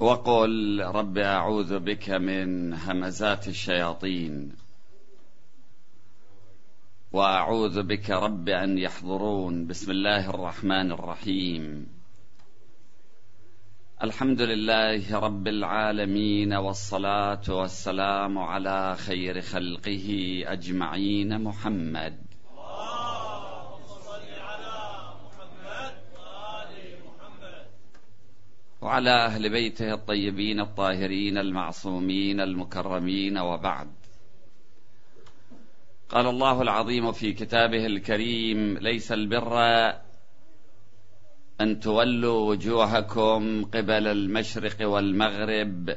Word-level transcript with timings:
وقل 0.00 0.80
رب 0.80 1.18
أعوذ 1.18 1.78
بك 1.78 2.10
من 2.10 2.72
همزات 2.74 3.48
الشياطين 3.48 4.52
وأعوذ 7.12 7.82
بك 7.82 8.10
رب 8.10 8.48
أن 8.48 8.78
يحضرون. 8.78 9.66
بسم 9.66 9.90
الله 9.90 10.30
الرحمن 10.30 10.92
الرحيم. 10.92 11.86
الحمد 14.02 14.40
لله 14.40 15.18
رب 15.18 15.48
العالمين 15.48 16.52
والصلاة 16.52 17.44
والسلام 17.48 18.38
على 18.38 18.96
خير 18.96 19.40
خلقه 19.40 20.42
أجمعين. 20.46 21.40
محمد 21.40 22.29
وعلى 28.80 29.10
أهل 29.10 29.50
بيته 29.50 29.94
الطيبين 29.94 30.60
الطاهرين 30.60 31.38
المعصومين 31.38 32.40
المكرمين 32.40 33.38
وبعد. 33.38 33.90
قال 36.08 36.26
الله 36.26 36.62
العظيم 36.62 37.12
في 37.12 37.32
كتابه 37.32 37.86
الكريم 37.86 38.78
ليس 38.78 39.12
البر 39.12 39.58
أن 41.60 41.80
تولوا 41.80 42.48
وجوهكم 42.50 43.64
قبل 43.64 44.06
المشرق 44.06 44.88
والمغرب 44.88 45.96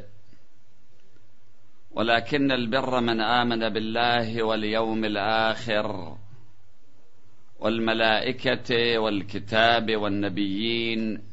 ولكن 1.91 2.51
البر 2.51 3.01
من 3.01 3.21
آمن 3.21 3.69
بالله 3.69 4.43
واليوم 4.43 5.05
الآخر 5.05 6.17
والملائكة 7.59 8.97
والكتاب 8.97 9.95
والنبيين 9.95 11.32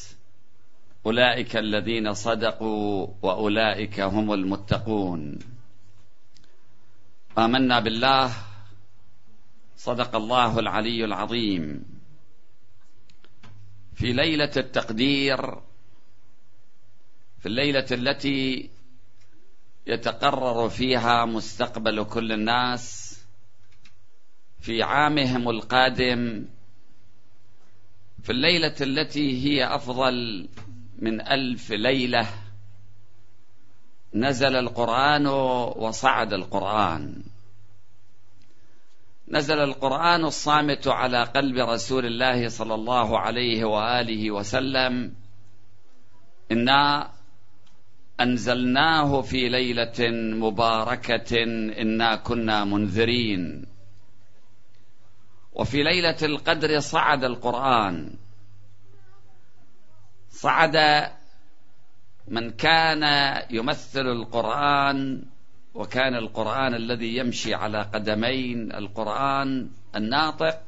أولئك 1.05 1.57
الذين 1.57 2.13
صدقوا 2.13 3.07
وأولئك 3.21 3.99
هم 3.99 4.33
المتقون. 4.33 5.39
آمنا 7.37 7.79
بالله. 7.79 8.33
صدق 9.77 10.15
الله 10.15 10.59
العلي 10.59 11.05
العظيم. 11.05 11.85
في 13.95 14.13
ليلة 14.13 14.51
التقدير 14.57 15.61
في 17.39 17.45
الليلة 17.45 17.85
التي 17.91 18.69
يتقرر 19.87 20.69
فيها 20.69 21.25
مستقبل 21.25 22.03
كل 22.03 22.31
الناس 22.31 23.17
في 24.59 24.83
عامهم 24.83 25.49
القادم 25.49 26.45
في 28.23 28.31
الليلة 28.31 28.75
التي 28.81 29.43
هي 29.45 29.75
أفضل 29.75 30.47
من 31.01 31.21
ألف 31.21 31.71
ليلة 31.71 32.27
نزل 34.13 34.55
القرآن 34.55 35.27
وصعد 35.77 36.33
القرآن. 36.33 37.23
نزل 39.27 39.59
القرآن 39.59 40.25
الصامت 40.25 40.87
على 40.87 41.23
قلب 41.23 41.57
رسول 41.57 42.05
الله 42.05 42.49
صلى 42.49 42.75
الله 42.75 43.19
عليه 43.19 43.65
وآله 43.65 44.31
وسلم. 44.31 45.13
إنا 46.51 47.11
أنزلناه 48.19 49.21
في 49.21 49.49
ليلة 49.49 50.09
مباركة 50.37 51.43
إنا 51.81 52.15
كنا 52.15 52.65
منذرين. 52.65 53.65
وفي 55.53 55.83
ليلة 55.83 56.17
القدر 56.23 56.79
صعد 56.79 57.23
القرآن. 57.23 58.20
صعد 60.31 61.07
من 62.27 62.51
كان 62.51 63.03
يمثل 63.49 64.07
القرآن 64.07 65.23
وكان 65.73 66.15
القرآن 66.15 66.73
الذي 66.73 67.17
يمشي 67.17 67.53
على 67.53 67.81
قدمين 67.81 68.71
القرآن 68.71 69.69
الناطق 69.95 70.59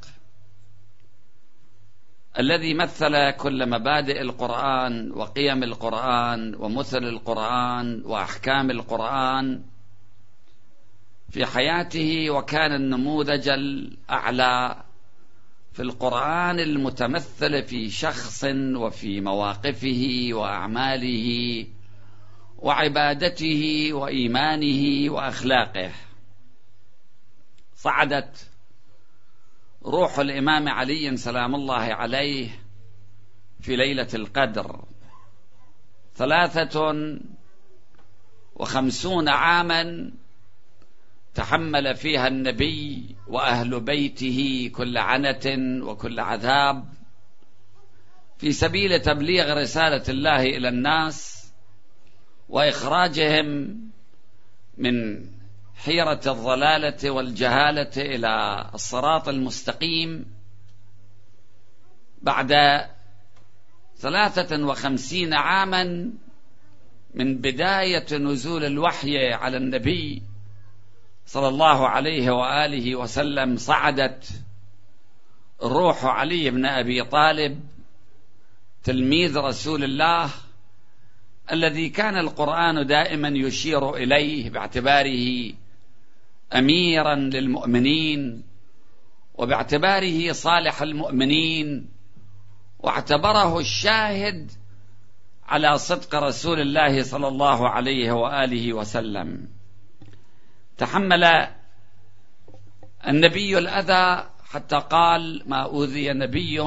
الذي 2.38 2.74
مثل 2.74 3.30
كل 3.30 3.70
مبادئ 3.70 4.20
القرآن 4.20 5.12
وقيم 5.12 5.62
القرآن 5.62 6.54
ومثل 6.54 7.04
القرآن 7.04 8.02
وأحكام 8.04 8.70
القرآن 8.70 9.62
في 11.30 11.46
حياته 11.46 12.30
وكان 12.30 12.72
النموذج 12.72 13.48
الأعلى 13.48 14.83
في 15.74 15.82
القرآن 15.82 16.60
المتمثل 16.60 17.62
في 17.62 17.90
شخص 17.90 18.44
وفي 18.76 19.20
مواقفه 19.20 20.28
وأعماله 20.32 21.66
وعبادته 22.58 23.88
وإيمانه 23.92 25.12
وأخلاقه. 25.12 25.90
صعدت 27.74 28.50
روح 29.84 30.18
الإمام 30.18 30.68
علي 30.68 31.16
سلام 31.16 31.54
الله 31.54 31.82
عليه 31.94 32.48
في 33.60 33.76
ليلة 33.76 34.08
القدر. 34.14 34.84
ثلاثة 36.16 36.94
وخمسون 38.54 39.28
عاما 39.28 40.10
تحمل 41.34 41.94
فيها 41.94 42.28
النبي 42.28 43.16
وأهل 43.26 43.80
بيته 43.80 44.70
كل 44.74 44.98
عنة 44.98 45.84
وكل 45.84 46.20
عذاب. 46.20 46.84
في 48.38 48.52
سبيل 48.52 49.00
تبليغ 49.00 49.58
رسالة 49.58 50.02
الله 50.08 50.42
إلى 50.42 50.68
الناس 50.68 51.44
وإخراجهم 52.48 53.78
من 54.78 55.26
حيرة 55.76 56.20
الضلالة 56.26 57.10
والجهالة 57.10 57.90
إلى 57.96 58.64
الصراط 58.74 59.28
المستقيم 59.28 60.34
بعد 62.22 62.52
ثلاثة 63.96 64.64
وخمسين 64.66 65.34
عاما 65.34 66.10
من 67.14 67.38
بداية 67.38 68.16
نزول 68.16 68.64
الوحي 68.64 69.32
على 69.32 69.56
النبي 69.56 70.22
صلى 71.26 71.48
الله 71.48 71.88
عليه 71.88 72.30
وآله 72.30 72.96
وسلم 72.96 73.56
صعدت 73.56 74.42
روح 75.62 76.04
علي 76.04 76.50
بن 76.50 76.66
أبي 76.66 77.04
طالب 77.04 77.60
تلميذ 78.84 79.38
رسول 79.38 79.84
الله 79.84 80.30
الذي 81.52 81.88
كان 81.88 82.18
القرآن 82.18 82.86
دائما 82.86 83.28
يشير 83.28 83.96
إليه 83.96 84.50
باعتباره 84.50 85.52
أميرا 86.54 87.14
للمؤمنين 87.14 88.42
وباعتباره 89.34 90.32
صالح 90.32 90.82
المؤمنين 90.82 91.88
واعتبره 92.78 93.58
الشاهد 93.58 94.52
على 95.46 95.78
صدق 95.78 96.14
رسول 96.14 96.60
الله 96.60 97.02
صلى 97.02 97.28
الله 97.28 97.68
عليه 97.68 98.12
وآله 98.12 98.72
وسلم. 98.72 99.53
تحمل 100.78 101.48
النبي 103.06 103.58
الأذى 103.58 104.30
حتى 104.44 104.76
قال 104.76 105.42
ما 105.46 105.62
أوذي 105.62 106.12
نبي 106.12 106.60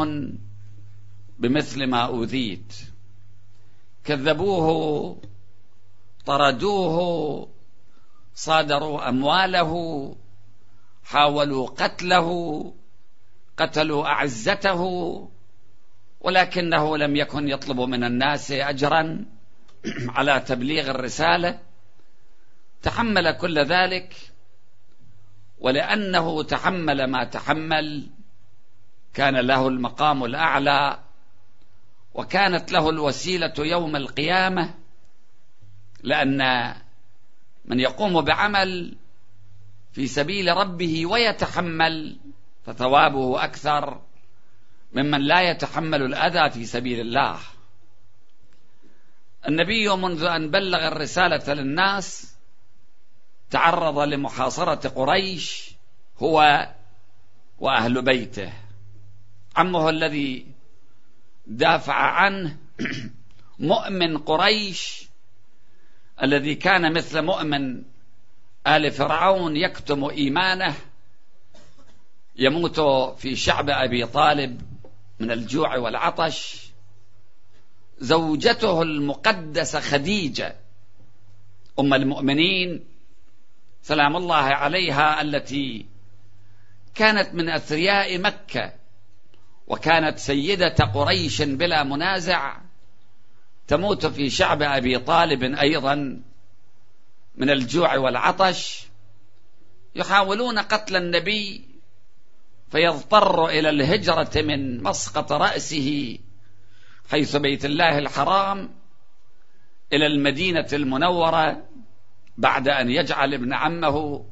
بمثل 1.39 1.87
ما 1.87 2.05
أوذيت. 2.05 2.73
كذبوه 4.03 5.21
طردوه 6.25 7.49
صادروا 8.35 9.09
أمواله 9.09 10.15
حاولوا 11.03 11.67
قتله 11.67 12.29
قتلوا 13.57 14.07
أعزته 14.07 14.81
ولكنه 16.21 16.97
لم 16.97 17.15
يكن 17.15 17.47
يطلب 17.47 17.79
من 17.79 18.03
الناس 18.03 18.51
أجرا 18.51 19.25
على 20.15 20.39
تبليغ 20.39 20.89
الرسالة. 20.89 21.59
تحمل 22.81 23.31
كل 23.31 23.59
ذلك 23.59 24.15
ولأنه 25.59 26.43
تحمل 26.43 27.03
ما 27.03 27.23
تحمل 27.23 28.09
كان 29.13 29.35
له 29.35 29.67
المقام 29.67 30.23
الأعلى 30.23 30.99
وكانت 32.13 32.71
له 32.71 32.89
الوسيلة 32.89 33.53
يوم 33.59 33.95
القيامة 33.95 34.73
لأن 36.03 36.73
من 37.65 37.79
يقوم 37.79 38.21
بعمل 38.21 38.97
في 39.91 40.07
سبيل 40.07 40.57
ربه 40.57 41.05
ويتحمل 41.05 42.17
فثوابه 42.65 43.43
أكثر 43.43 44.01
ممن 44.93 45.21
لا 45.21 45.41
يتحمل 45.41 46.01
الأذى 46.01 46.49
في 46.49 46.65
سبيل 46.65 46.99
الله. 46.99 47.39
النبي 49.47 49.89
منذ 49.89 50.23
أن 50.23 50.51
بلغ 50.51 50.87
الرسالة 50.87 51.53
للناس 51.53 52.36
تعرض 53.49 53.99
لمحاصرة 53.99 54.89
قريش 54.89 55.71
هو 56.17 56.67
وأهل 57.59 58.01
بيته. 58.01 58.53
عمه 59.55 59.89
الذي 59.89 60.45
دافع 61.47 61.93
عنه 61.93 62.57
مؤمن 63.59 64.17
قريش 64.17 65.07
الذي 66.23 66.55
كان 66.55 66.93
مثل 66.93 67.21
مؤمن 67.21 67.83
آل 68.67 68.91
فرعون 68.91 69.57
يكتم 69.57 70.03
إيمانه 70.03 70.75
يموت 72.35 72.79
في 73.19 73.35
شعب 73.35 73.69
أبي 73.69 74.05
طالب 74.05 74.61
من 75.19 75.31
الجوع 75.31 75.77
والعطش. 75.77 76.67
زوجته 77.99 78.81
المقدسة 78.81 79.79
خديجة 79.79 80.55
أم 81.79 81.93
المؤمنين 81.93 82.96
سلام 83.87 84.15
الله 84.15 84.35
عليها 84.35 85.21
التي 85.21 85.85
كانت 86.95 87.33
من 87.33 87.49
أثرياء 87.49 88.17
مكة 88.19 88.73
وكانت 89.67 90.17
سيدة 90.17 90.75
قريش 90.93 91.41
بلا 91.41 91.83
منازع 91.83 92.57
تموت 93.67 94.05
في 94.05 94.29
شعب 94.29 94.61
أبي 94.61 94.99
طالب 94.99 95.43
أيضا 95.43 96.21
من 97.35 97.49
الجوع 97.49 97.97
والعطش 97.97 98.87
يحاولون 99.95 100.59
قتل 100.59 100.95
النبي 100.95 101.65
فيضطر 102.71 103.47
إلى 103.47 103.69
الهجرة 103.69 104.41
من 104.41 104.83
مسقط 104.83 105.31
رأسه 105.31 106.17
حيث 107.11 107.35
بيت 107.35 107.65
الله 107.65 107.97
الحرام 107.97 108.69
إلى 109.93 110.05
المدينة 110.05 110.67
المنورة. 110.73 111.63
بعد 112.37 112.67
أن 112.67 112.89
يجعل 112.89 113.33
ابن 113.33 113.53
عمه 113.53 114.25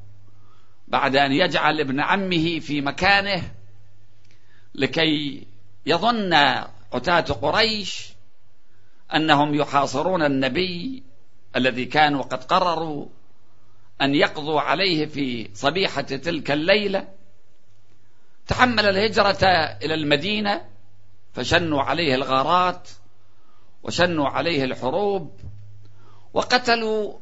بعد 0.88 1.16
أن 1.16 1.32
يجعل 1.32 1.80
ابن 1.80 2.00
عمه 2.00 2.60
في 2.60 2.82
مكانه 2.82 3.52
لكي 4.76 5.48
يظن 5.86 6.34
عتاة 6.94 7.34
قريش 7.34 8.10
أنهم 9.16 9.56
يحاصرون 9.56 10.24
النبي 10.24 11.04
الذي 11.56 11.86
كانوا 11.86 12.22
قد 12.22 12.44
قرروا 12.44 13.08
أن 14.02 14.16
يقضوا 14.16 14.62
عليه 14.62 15.06
في 15.06 15.50
صبيحة 15.54 16.02
تلك 16.02 16.52
الليلة. 16.52 17.08
تحمل 18.48 18.86
الهجرة 18.86 19.46
إلى 19.84 19.94
المدينة 19.94 20.62
فشنوا 21.34 21.82
عليه 21.82 22.16
الغارات 22.16 22.90
وشنوا 23.84 24.30
عليه 24.30 24.64
الحروب 24.64 25.40
وقتلوا 26.34 27.14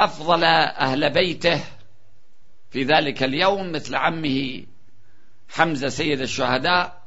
أفضل 0.00 0.44
أهل 0.44 1.10
بيته 1.10 1.64
في 2.70 2.82
ذلك 2.82 3.22
اليوم 3.22 3.72
مثل 3.72 3.94
عمه 3.94 4.62
حمزة 5.48 5.88
سيد 5.88 6.20
الشهداء 6.20 7.02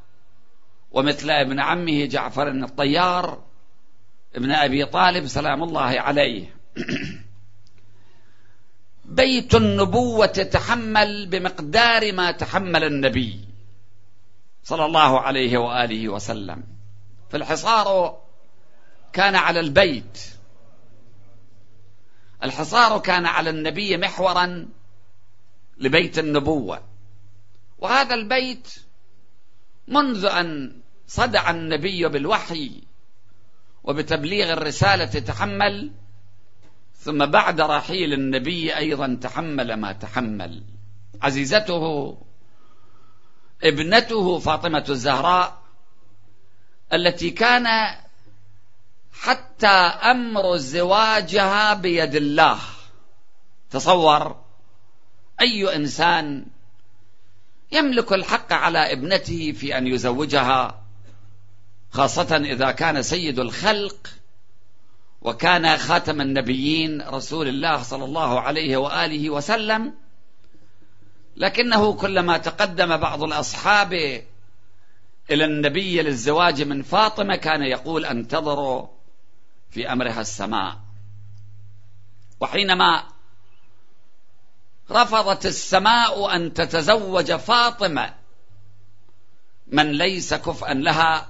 ومثل 0.92 1.30
ابن 1.30 1.60
عمه 1.60 2.06
جعفر 2.06 2.48
الطيار 2.48 3.44
ابن 4.36 4.52
أبي 4.52 4.86
طالب 4.86 5.28
سلام 5.28 5.64
الله 5.64 6.00
عليه. 6.00 6.56
بيت 9.06 9.56
النبوة 9.56 10.26
تحمل 10.26 11.28
بمقدار 11.28 12.12
ما 12.12 12.32
تحمل 12.32 12.84
النبي 12.84 13.40
صلى 14.64 14.86
الله 14.86 15.20
عليه 15.20 15.58
وآله 15.58 16.10
وسلم. 16.10 16.64
فالحصار 17.30 18.18
كان 19.14 19.36
على 19.36 19.60
البيت. 19.60 20.20
الحصار 22.44 23.00
كان 23.00 23.26
على 23.26 23.50
النبي 23.50 23.98
محورا 23.98 24.68
لبيت 25.78 26.20
النبوة. 26.20 26.84
وهذا 27.78 28.16
البيت 28.16 28.76
منذ 29.88 30.26
أن 30.26 30.82
صدع 31.08 31.50
النبي 31.50 32.08
بالوحي 32.08 32.84
وبتبليغ 33.84 34.54
الرسالة 34.54 35.06
تحمل 35.06 35.92
ثم 36.96 37.26
بعد 37.26 37.62
رحيل 37.62 38.14
النبي 38.14 38.78
أيضا 38.78 39.18
تحمل 39.22 39.74
ما 39.74 39.92
تحمل. 39.92 40.64
عزيزته 41.22 42.18
ابنته 43.64 44.40
فاطمة 44.40 44.86
الزهراء 44.90 45.62
التي 46.94 47.30
كان 47.30 47.68
حتى 49.14 49.68
أمر 50.12 50.58
زواجها 50.58 51.74
بيد 51.74 52.16
الله. 52.16 52.60
تصور 53.72 54.36
أي 55.42 55.76
إنسان 55.76 56.46
يملك 57.72 58.14
الحق 58.14 58.54
على 58.54 58.92
ابنته 58.92 59.52
في 59.52 59.78
أن 59.78 59.88
يزوجها 59.88 60.84
خاصة 61.92 62.38
إذا 62.38 62.72
كان 62.72 63.02
سيد 63.02 63.40
الخلق 63.40 64.08
وكان 65.22 65.78
خاتم 65.78 66.22
النبيين 66.22 67.02
رسول 67.02 67.48
الله 67.48 67.84
صلى 67.84 68.06
الله 68.06 68.40
عليه 68.40 68.78
وآله 68.78 69.30
وسلم. 69.30 69.94
لكنه 71.38 71.94
كلما 71.94 72.38
تقدم 72.38 72.98
بعض 72.98 73.24
الأصحاب 73.24 73.94
إلى 75.32 75.46
النبي 75.46 76.02
للزواج 76.02 76.62
من 76.62 76.82
فاطمة 76.82 77.36
كان 77.36 77.62
يقول 77.62 78.06
أنتظروا 78.06 78.88
في 79.72 79.92
أمرها 79.92 80.22
السماء. 80.22 80.80
وحينما 82.40 83.04
رفضت 84.92 85.46
السماء 85.46 86.36
أن 86.36 86.54
تتزوج 86.54 87.34
فاطمة 87.34 88.14
من 89.68 89.92
ليس 89.92 90.34
كفءا 90.34 90.74
لها 90.74 91.28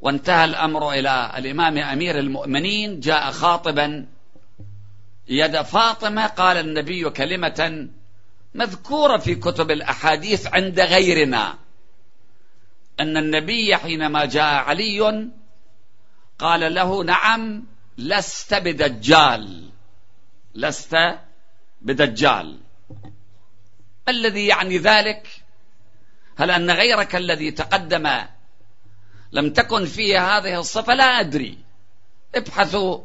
وانتهى 0.00 0.44
الأمر 0.44 0.92
إلى 0.92 1.32
الإمام 1.36 1.78
أمير 1.78 2.18
المؤمنين 2.18 3.00
جاء 3.00 3.30
خاطبا 3.30 4.06
يد 5.28 5.62
فاطمة 5.62 6.26
قال 6.26 6.56
النبي 6.56 7.10
كلمة 7.10 7.88
مذكورة 8.54 9.16
في 9.16 9.34
كتب 9.34 9.70
الأحاديث 9.70 10.46
عند 10.46 10.80
غيرنا 10.80 11.58
أن 13.00 13.16
النبي 13.16 13.76
حينما 13.76 14.24
جاء 14.24 14.54
علي 14.54 15.30
قال 16.38 16.74
له 16.74 17.04
نعم 17.04 17.64
لست 17.98 18.54
بدجال. 18.54 19.70
لست 20.54 20.96
بدجال. 21.82 22.60
ما 24.06 24.12
الذي 24.12 24.46
يعني 24.46 24.78
ذلك؟ 24.78 25.28
هل 26.36 26.50
أن 26.50 26.70
غيرك 26.70 27.16
الذي 27.16 27.50
تقدم 27.50 28.10
لم 29.32 29.52
تكن 29.52 29.84
فيه 29.84 30.36
هذه 30.36 30.60
الصفة؟ 30.60 30.94
لا 30.94 31.20
أدري. 31.20 31.58
ابحثوا 32.34 33.00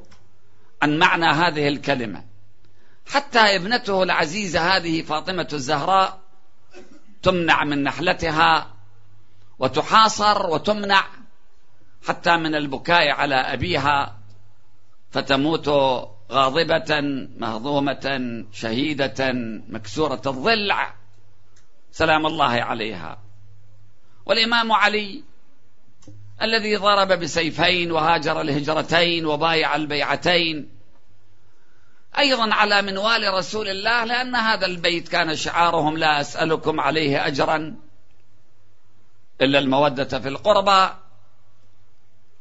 عن 0.81 0.97
معنى 0.97 1.25
هذه 1.25 1.67
الكلمة. 1.67 2.23
حتى 3.07 3.39
ابنته 3.39 4.03
العزيزة 4.03 4.75
هذه 4.75 5.01
فاطمة 5.01 5.47
الزهراء 5.53 6.19
تمنع 7.23 7.63
من 7.63 7.83
نحلتها 7.83 8.73
وتحاصر 9.59 10.49
وتمنع 10.49 11.07
حتى 12.07 12.37
من 12.37 12.55
البكاء 12.55 13.09
على 13.09 13.35
أبيها 13.35 14.17
فتموت 15.11 15.69
غاضبة 16.31 17.01
مهضومة 17.37 18.45
شهيدة 18.53 19.33
مكسورة 19.69 20.21
الضلع 20.27 20.93
سلام 21.91 22.25
الله 22.25 22.51
عليها. 22.51 23.19
والإمام 24.25 24.71
علي 24.71 25.23
الذي 26.41 26.75
ضرب 26.75 27.07
بسيفين 27.07 27.91
وهاجر 27.91 28.41
الهجرتين 28.41 29.25
وبايع 29.25 29.75
البيعتين 29.75 30.69
أيضا 32.17 32.53
على 32.53 32.81
منوال 32.81 33.33
رسول 33.33 33.69
الله 33.69 34.03
لأن 34.03 34.35
هذا 34.35 34.65
البيت 34.65 35.07
كان 35.07 35.35
شعارهم 35.35 35.97
لا 35.97 36.21
أسألكم 36.21 36.79
عليه 36.79 37.27
أجرا 37.27 37.75
إلا 39.41 39.59
المودة 39.59 40.19
في 40.19 40.27
القربى. 40.27 40.93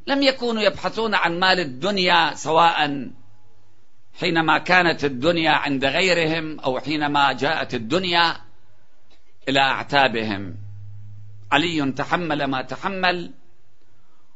لم 0.09 0.23
يكونوا 0.23 0.63
يبحثون 0.63 1.15
عن 1.15 1.39
مال 1.39 1.61
الدنيا 1.61 2.35
سواء 2.35 3.11
حينما 4.21 4.59
كانت 4.59 5.05
الدنيا 5.05 5.51
عند 5.51 5.85
غيرهم 5.85 6.61
أو 6.61 6.81
حينما 6.81 7.33
جاءت 7.33 7.75
الدنيا 7.75 8.37
إلى 9.49 9.61
أعتابهم. 9.61 10.57
علي 11.53 11.93
تحمل 11.93 12.45
ما 12.45 12.63
تحمل 12.63 13.35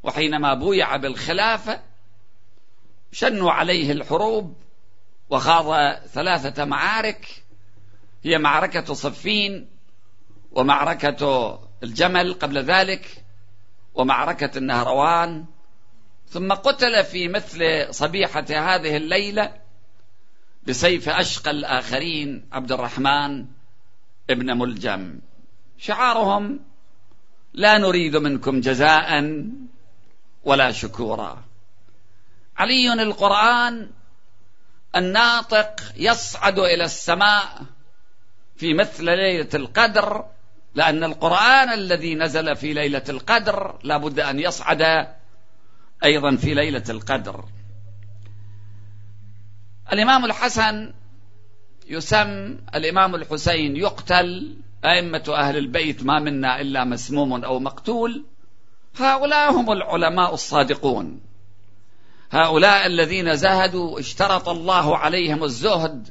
وحينما 0.02 0.54
بويع 0.54 0.96
بالخلافة 0.96 1.80
شنوا 3.12 3.52
عليه 3.52 3.92
الحروب 3.92 4.56
وخاض 5.30 5.96
ثلاثة 6.06 6.64
معارك 6.64 7.42
هي 8.24 8.38
معركة 8.38 8.94
صفين 8.94 9.68
ومعركة 10.50 11.58
الجمل 11.82 12.34
قبل 12.34 12.58
ذلك 12.58 13.24
ومعركة 13.94 14.58
النهروان 14.58 15.44
ثم 16.32 16.52
قتل 16.52 17.04
في 17.04 17.28
مثل 17.28 17.86
صبيحة 17.94 18.44
هذه 18.50 18.96
الليلة 18.96 19.54
بسيف 20.66 21.08
أشقى 21.08 21.50
الآخرين 21.50 22.48
عبد 22.52 22.72
الرحمن 22.72 23.44
ابن 24.30 24.58
ملجم. 24.58 25.18
شعارهم 25.78 26.60
لا 27.54 27.78
نريد 27.78 28.16
منكم 28.16 28.60
جزاء 28.60 29.40
ولا 30.44 30.72
شكورا. 30.72 31.44
علي 32.56 32.92
القرآن 32.92 33.90
الناطق 34.96 35.80
يصعد 35.96 36.58
إلى 36.58 36.84
السماء 36.84 37.62
في 38.56 38.74
مثل 38.74 39.04
ليلة 39.04 39.48
القدر 39.54 40.24
لأن 40.74 41.04
القرآن 41.04 41.72
الذي 41.72 42.14
نزل 42.14 42.56
في 42.56 42.72
ليلة 42.72 43.04
القدر 43.08 43.78
لابد 43.82 44.20
أن 44.20 44.40
يصعد 44.40 44.82
أيضا 46.04 46.36
في 46.36 46.54
ليلة 46.54 46.84
القدر. 46.88 47.44
الإمام 49.92 50.24
الحسن 50.24 50.92
يسم 51.88 52.58
الإمام 52.74 53.14
الحسين 53.14 53.76
يقتل 53.76 54.56
أئمة 54.84 55.24
أهل 55.28 55.56
البيت 55.56 56.04
ما 56.04 56.20
منا 56.20 56.60
إلا 56.60 56.84
مسموم 56.84 57.44
أو 57.44 57.58
مقتول. 57.58 58.24
هؤلاء 58.96 59.52
هم 59.52 59.72
العلماء 59.72 60.34
الصادقون. 60.34 61.20
هؤلاء 62.30 62.86
الذين 62.86 63.36
زهدوا 63.36 64.00
اشترط 64.00 64.48
الله 64.48 64.96
عليهم 64.96 65.44
الزهد 65.44 66.08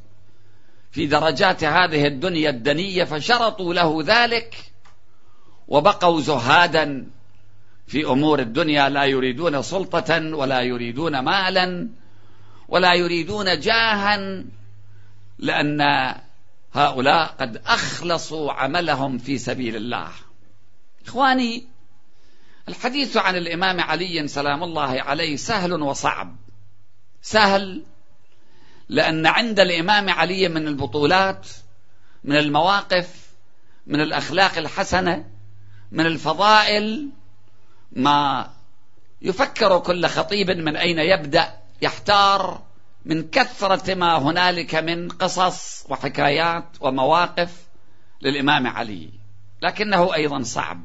في 0.92 1.06
درجات 1.06 1.64
هذه 1.64 2.08
الدنيا 2.08 2.50
الدنية 2.50 3.04
فشرطوا 3.04 3.74
له 3.74 4.04
ذلك 4.04 4.72
وبقوا 5.68 6.22
زهادا. 6.22 7.08
في 7.92 8.06
أمور 8.06 8.40
الدنيا 8.40 8.90
لا 8.90 9.06
يريدون 9.06 9.62
سلطة 9.62 10.36
ولا 10.36 10.62
يريدون 10.62 11.20
مالا 11.20 11.90
ولا 12.68 12.94
يريدون 12.94 13.60
جاها 13.60 14.44
لأن 15.40 15.82
هؤلاء 16.74 17.36
قد 17.40 17.62
أخلصوا 17.66 18.54
عملهم 18.54 19.18
في 19.18 19.38
سبيل 19.38 19.76
الله. 19.76 20.10
إخواني 21.08 21.68
الحديث 22.70 23.18
عن 23.18 23.36
الإمام 23.36 23.80
علي 23.80 24.28
سلام 24.28 24.64
الله 24.64 25.02
عليه 25.02 25.36
سهل 25.36 25.74
وصعب. 25.74 26.36
سهل 27.22 27.84
لأن 28.90 29.26
عند 29.26 29.60
الإمام 29.60 30.10
علي 30.10 30.48
من 30.48 30.68
البطولات 30.68 31.48
من 32.24 32.36
المواقف 32.38 33.16
من 33.88 34.02
الأخلاق 34.02 34.58
الحسنة 34.58 35.26
من 35.92 36.06
الفضائل 36.06 37.10
ما 37.92 38.50
يفكر 39.22 39.80
كل 39.80 40.06
خطيب 40.06 40.52
من 40.52 40.76
أين 40.76 41.00
يبدأ 41.00 41.54
يحتار 41.82 42.62
من 43.06 43.30
كثرة 43.30 43.94
ما 43.94 44.18
هنالك 44.18 44.76
من 44.76 45.10
قصص 45.10 45.86
وحكايات 45.90 46.66
ومواقف 46.80 47.68
للإمام 48.22 48.68
علي. 48.68 49.10
لكنه 49.62 50.14
أيضا 50.14 50.44
صعب. 50.44 50.82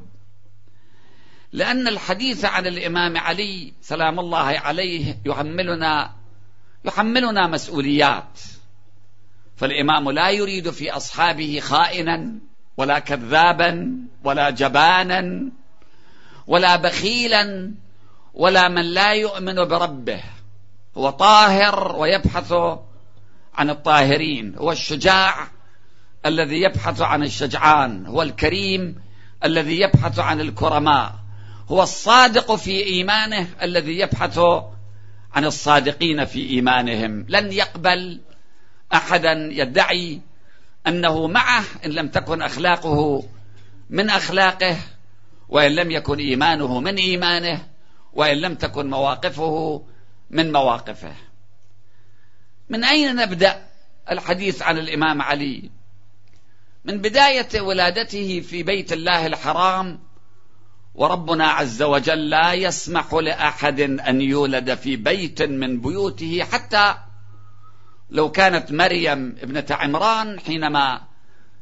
لأن 1.51 1.87
الحديث 1.87 2.45
عن 2.45 2.67
الإمام 2.67 3.17
علي 3.17 3.73
سلام 3.81 4.19
الله 4.19 4.37
عليه 4.37 5.17
يحملنا 5.25 6.13
يحملنا 6.85 7.47
مسؤوليات. 7.47 8.39
فالإمام 9.57 10.11
لا 10.11 10.29
يريد 10.29 10.69
في 10.69 10.91
أصحابه 10.91 11.59
خائنا 11.59 12.39
ولا 12.77 12.99
كذابا 12.99 13.91
ولا 14.23 14.49
جبانا 14.49 15.51
ولا 16.47 16.75
بخيلا 16.75 17.71
ولا 18.33 18.67
من 18.67 18.81
لا 18.81 19.13
يؤمن 19.13 19.55
بربه. 19.55 20.23
هو 20.97 21.09
طاهر 21.09 21.95
ويبحث 21.95 22.53
عن 23.55 23.69
الطاهرين. 23.69 24.55
هو 24.55 24.71
الشجاع 24.71 25.47
الذي 26.25 26.61
يبحث 26.61 27.01
عن 27.01 27.23
الشجعان. 27.23 28.05
هو 28.05 28.21
الكريم 28.21 29.01
الذي 29.43 29.81
يبحث 29.81 30.19
عن 30.19 30.41
الكرماء. 30.41 31.15
هو 31.69 31.83
الصادق 31.83 32.55
في 32.55 32.83
إيمانه 32.85 33.47
الذي 33.61 33.99
يبحث 33.99 34.39
عن 35.33 35.45
الصادقين 35.45 36.25
في 36.25 36.49
إيمانهم. 36.49 37.25
لن 37.29 37.51
يقبل 37.51 38.21
احدا 38.93 39.49
يدعي 39.51 40.21
أنه 40.87 41.27
معه 41.27 41.63
إن 41.85 41.91
لم 41.91 42.07
تكن 42.07 42.41
أخلاقه 42.41 43.23
من 43.89 44.09
أخلاقه. 44.09 44.77
وإن 45.49 45.71
لم 45.71 45.91
يكن 45.91 46.17
إيمانه 46.17 46.79
من 46.79 46.95
إيمانه 46.95 47.67
وإن 48.13 48.37
لم 48.37 48.55
تكن 48.55 48.89
مواقفه 48.89 49.85
من 50.29 50.51
مواقفه. 50.51 51.13
من 52.69 52.83
أين 52.83 53.15
نبدأ 53.15 53.67
الحديث 54.11 54.61
عن 54.61 54.77
الإمام 54.77 55.21
علي؟ 55.21 55.69
من 56.85 56.97
بداية 57.01 57.61
ولادته 57.61 58.39
في 58.39 58.63
بيت 58.63 58.93
الله 58.93 59.25
الحرام 59.25 59.99
وربنا 60.95 61.47
عز 61.47 61.81
وجل 61.83 62.29
لا 62.29 62.53
يسمح 62.53 63.13
لأحد 63.13 63.79
أن 63.79 64.21
يولد 64.21 64.75
في 64.75 64.95
بيت 64.95 65.41
من 65.41 65.81
بيوته 65.81 66.43
حتى 66.51 66.95
لو 68.09 68.31
كانت 68.31 68.71
مريم 68.71 69.35
ابنة 69.41 69.65
عمران 69.69 70.39
حينما 70.39 71.01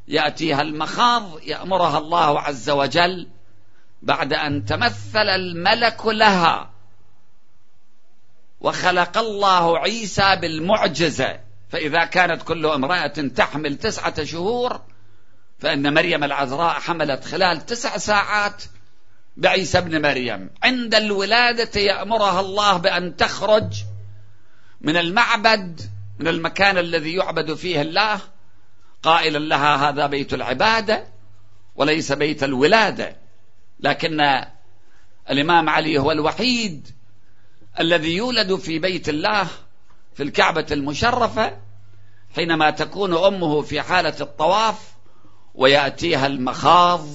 يأتيها 0.08 0.62
المخاض 0.62 1.42
يأمرها 1.44 1.98
الله 1.98 2.40
عز 2.40 2.70
وجل 2.70 3.28
بعد 4.06 4.34
أن 4.34 4.66
تمثل 4.66 5.30
الملك 5.30 6.06
لها. 6.06 6.72
وخلق 8.62 9.18
الله 9.18 9.80
عيسى 9.80 10.36
بالمعجزة. 10.36 11.40
فإذا 11.70 12.06
كانت 12.06 12.42
كل 12.42 12.66
امرأة 12.66 13.08
تحمل 13.08 13.76
تسعة 13.76 14.24
شهور 14.24 14.82
فإن 15.60 15.94
مريم 15.94 16.24
العذراء 16.24 16.74
حملت 16.74 17.26
خلال 17.26 17.66
تسع 17.66 17.98
ساعات 17.98 18.64
بعيسى 19.38 19.78
ابن 19.78 20.02
مريم. 20.02 20.50
عند 20.64 20.96
الولادة 20.96 21.82
يأمرها 21.82 22.40
الله 22.40 22.78
بأن 22.78 23.16
تخرج 23.16 23.84
من 24.82 24.98
المعبد 24.98 25.82
من 26.20 26.28
المكان 26.28 26.78
الذي 26.78 27.14
يعبد 27.14 27.54
فيه 27.54 27.82
الله. 27.82 28.20
قائلا 29.04 29.38
لها 29.38 29.90
هذا 29.90 30.08
بيت 30.08 30.34
العبادة 30.34 31.08
وليس 31.76 32.12
بيت 32.12 32.44
الولادة. 32.44 33.25
لكن 33.86 34.22
الإمام 35.30 35.70
علي 35.70 35.98
هو 35.98 36.12
الوحيد 36.12 36.88
الذي 37.80 38.16
يولد 38.16 38.56
في 38.56 38.80
بيت 38.80 39.10
الله 39.10 39.48
في 40.14 40.24
الكعبة 40.24 40.66
المشرفة 40.72 41.58
حينما 42.36 42.70
تكون 42.70 43.18
أمه 43.18 43.62
في 43.62 43.82
حالة 43.82 44.16
الطواف 44.22 44.94
ويأتيها 45.56 46.28
المخاض 46.28 47.08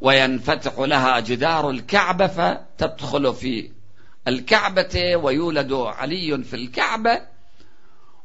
وينفتح 0.00 0.78
لها 0.78 1.20
جدار 1.20 1.70
الكعبة 1.70 2.26
فتدخل 2.26 3.34
في 3.34 3.70
الكعبة 4.28 5.16
ويولد 5.16 5.72
علي 5.72 6.44
في 6.44 6.56
الكعبة. 6.56 7.20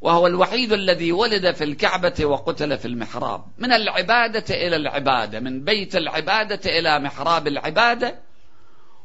وهو 0.04 0.28
الوحيد 0.28 0.74
الذي 0.74 1.12
ولد 1.12 1.52
في 1.52 1.64
الكعبة 1.64 2.26
وقتل 2.26 2.78
في 2.78 2.86
المحراب. 2.86 3.44
من 3.58 3.72
العبادة 3.72 4.56
إلى 4.56 4.76
العبادة 4.76 5.40
من 5.40 5.64
بيت 5.64 5.96
العبادة 5.96 6.80
إلى 6.80 7.00
محراب 7.00 7.48
العبادة. 7.48 8.20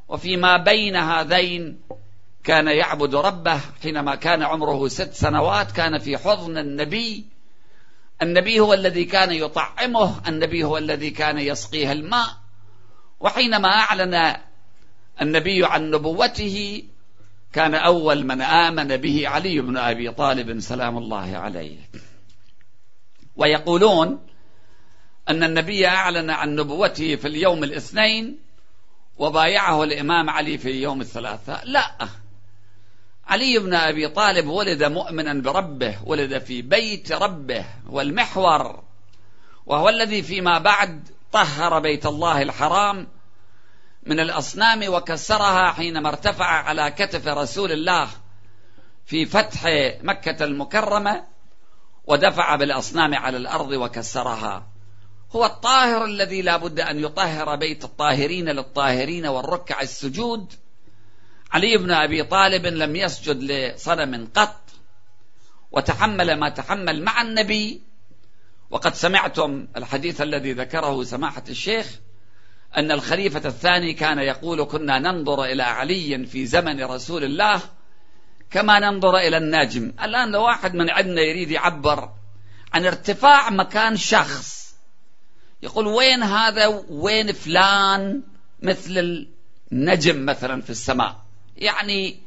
وفيما 0.09 0.57
بين 0.57 0.97
هذين 0.97 1.81
كان 2.45 2.69
يعبد 2.69 3.15
ربه 3.15 3.61
حينما 3.83 4.15
كان 4.15 4.43
عمره 4.43 4.89
ست 4.89 5.13
سنوات 5.13 5.73
كان 5.73 5.99
في 5.99 6.19
حضن 6.19 6.59
النبي. 6.59 7.27
النبي 8.23 8.61
هو 8.61 8.75
الذي 8.75 9.05
كان 9.05 9.33
يطعمه 9.33 10.29
النبي 10.29 10.65
هو 10.65 10.79
الذي 10.79 11.11
كان 11.11 11.39
يسقيه 11.39 11.93
الماء. 11.93 12.29
وحينما 13.21 13.69
أعلن 13.69 14.37
النبي 15.23 15.67
عن 15.67 15.91
نبوته 15.91 16.83
كان 17.53 17.75
أول 17.75 18.27
من 18.27 18.43
آمن 18.43 18.97
به 18.97 19.29
علي 19.29 19.61
بن 19.61 19.77
أبي 19.77 20.11
طالب 20.11 20.61
سلام 20.61 20.99
الله 20.99 21.37
عليه. 21.37 21.77
ويقولون 23.37 24.27
أن 25.29 25.45
النبي 25.45 25.87
أعلن 25.87 26.31
عن 26.31 26.55
نبوته 26.57 27.17
في 27.17 27.29
اليوم 27.29 27.65
الاثنين 27.65 28.39
وبايعه 29.17 29.85
الإمام 29.85 30.31
علي 30.31 30.59
في 30.59 30.71
اليوم 30.71 31.01
الثلاثاء. 31.01 31.63
لا. 31.65 32.09
علي 33.27 33.59
بن 33.59 33.75
أبي 33.75 34.09
طالب 34.09 34.47
ولد 34.47 34.85
مؤمنا 34.85 35.35
بربه 35.35 35.99
ولد 36.05 36.39
في 36.39 36.63
بيت 36.63 37.13
ربه 37.13 37.65
والمحور 37.87 38.83
وهو 39.67 39.89
الذي 39.89 40.23
فيما 40.23 40.59
بعد 40.59 41.09
طهر 41.33 41.79
بيت 41.79 42.07
الله 42.07 42.43
الحرام 42.43 43.07
من 44.09 44.21
الأصنام 44.21 44.95
وكسرها 44.95 45.73
حينما 45.73 46.09
ارتفع 46.09 46.45
على 46.45 46.91
كتف 46.91 47.27
رسول 47.29 47.73
الله 47.73 48.09
في 49.07 49.27
فتح 49.27 49.65
مكة 50.03 50.45
المكرمة 50.45 51.25
ودفع 52.05 52.57
بالأصنام 52.57 53.15
على 53.15 53.37
الأرض 53.37 53.71
وكسرها. 53.71 54.67
هو 55.33 55.45
الطاهر 55.45 56.05
الذي 56.05 56.43
لا 56.43 56.57
بد 56.57 56.81
أن 56.81 56.99
يطهر 56.99 57.57
بيت 57.57 57.85
الطاهرين 57.85 58.49
للطاهرين 58.49 59.27
والركع 59.27 59.81
السجود. 59.81 60.53
علي 61.53 61.77
بن 61.77 61.91
أبي 61.91 62.23
طالب 62.23 62.67
لم 62.67 62.97
يسجد 62.97 63.43
لصنم 63.43 64.29
قط 64.35 64.61
وتحمل 65.73 66.39
ما 66.39 66.49
تحمل 66.49 67.03
مع 67.03 67.23
النبي. 67.23 67.83
وقد 68.71 68.95
سمعتم 68.95 69.69
الحديث 69.77 70.21
الذي 70.21 70.53
ذكره 70.53 71.03
سماحة 71.03 71.45
الشيخ 71.49 72.01
أن 72.77 72.93
الخليفة 72.93 73.49
الثاني 73.49 73.93
كان 73.93 74.19
يقول 74.19 74.65
كنا 74.65 74.99
ننظر 74.99 75.45
إلى 75.45 75.63
علي 75.63 76.27
في 76.27 76.47
زمن 76.47 76.85
رسول 76.85 77.25
الله 77.25 77.61
كما 78.51 78.79
ننظر 78.79 79.17
إلى 79.17 79.37
النجم 79.37 79.93
الآن 80.03 80.31
لو 80.31 80.43
واحد 80.43 80.75
من 80.75 80.91
عندنا 80.91 81.21
يريد 81.21 81.51
يعبر 81.51 82.11
عن 82.73 82.87
ارتفاع 82.87 83.51
مكان 83.51 83.97
شخص 83.97 84.75
يقول 85.63 85.87
وين 85.87 86.23
هذا 86.23 86.85
وين 86.91 87.33
فلان 87.33 88.23
مثل 88.63 89.27
النجم 89.73 90.25
مثلا 90.25 90.63
في 90.63 90.71
السماء؟ 90.71 91.17
يعني 91.57 92.21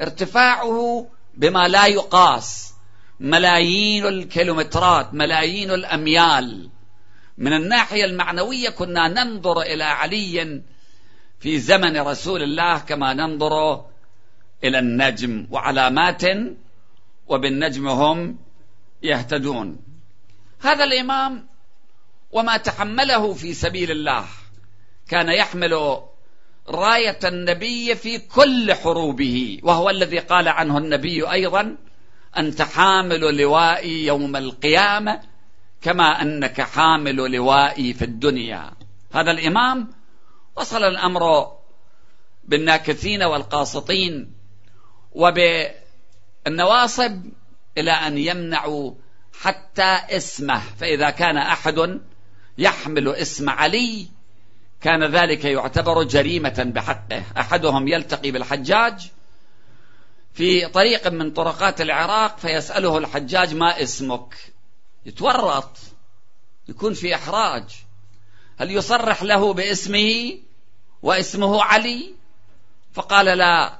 ارتفاعه 0.00 1.06
بما 1.34 1.68
لا 1.68 1.86
يقاس 1.86 2.74
ملايين 3.20 4.06
الكيلومترات 4.06 5.14
ملايين 5.14 5.70
الأميال. 5.70 6.70
من 7.38 7.52
الناحية 7.52 8.04
المعنوية 8.04 8.70
كنا 8.70 9.08
ننظر 9.08 9.62
إلى 9.62 9.84
علي 9.84 10.62
في 11.40 11.58
زمن 11.58 11.96
رسول 12.00 12.42
الله 12.42 12.78
كما 12.78 13.14
ننظر 13.14 13.84
إلى 14.64 14.78
النجم 14.78 15.46
وعلامات 15.50 16.22
وبالنجم 17.26 17.88
هم 17.88 18.38
يهتدون. 19.02 19.78
هذا 20.60 20.84
الإمام 20.84 21.46
وما 22.32 22.56
تحمله 22.56 23.32
في 23.32 23.54
سبيل 23.54 23.90
الله 23.90 24.24
كان 25.08 25.28
يحمل 25.28 26.00
راية 26.68 27.18
النبي 27.24 27.94
في 27.94 28.18
كل 28.18 28.74
حروبه 28.74 29.60
وهو 29.62 29.90
الذي 29.90 30.18
قال 30.18 30.48
عنه 30.48 30.78
النبي 30.78 31.30
أيضا 31.30 31.76
أنت 32.38 32.62
حامل 32.62 33.36
لوائي 33.36 34.06
يوم 34.06 34.36
القيامة 34.36 35.20
كما 35.84 36.22
أنك 36.22 36.60
حامل 36.60 37.16
لوائي 37.16 37.94
في 37.94 38.04
الدنيا. 38.04 38.70
هذا 39.12 39.30
الإمام 39.30 39.88
وصل 40.56 40.84
الأمر 40.84 41.52
بالناكثين 42.44 43.22
والقاسطين 43.22 44.32
وبالنواصب 45.12 47.22
إلى 47.78 47.90
أن 47.90 48.18
يمنعوا 48.18 48.94
حتى 49.40 49.98
اسمه. 50.10 50.62
فإذا 50.80 51.10
كان 51.10 51.36
أحد 51.36 52.00
يحمل 52.58 53.08
اسم 53.08 53.50
علي 53.50 54.06
كان 54.80 55.04
ذلك 55.04 55.44
يعتبر 55.44 56.02
جريمة 56.02 56.72
بحقه. 56.74 57.22
أحدهم 57.38 57.88
يلتقي 57.88 58.30
بالحجاج 58.30 59.10
في 60.34 60.66
طريق 60.66 61.08
من 61.08 61.30
طرقات 61.30 61.80
العراق 61.80 62.38
فيسأله 62.38 62.98
الحجاج 62.98 63.54
ما 63.54 63.82
اسمك؟ 63.82 64.53
يتورط 65.06 65.78
يكون 66.68 66.94
في 66.94 67.14
إحراج. 67.14 67.64
هل 68.56 68.70
يصرح 68.70 69.22
له 69.22 69.52
باسمه 69.52 70.38
واسمه 71.02 71.62
علي؟ 71.62 72.14
فقال 72.92 73.26
لا. 73.26 73.78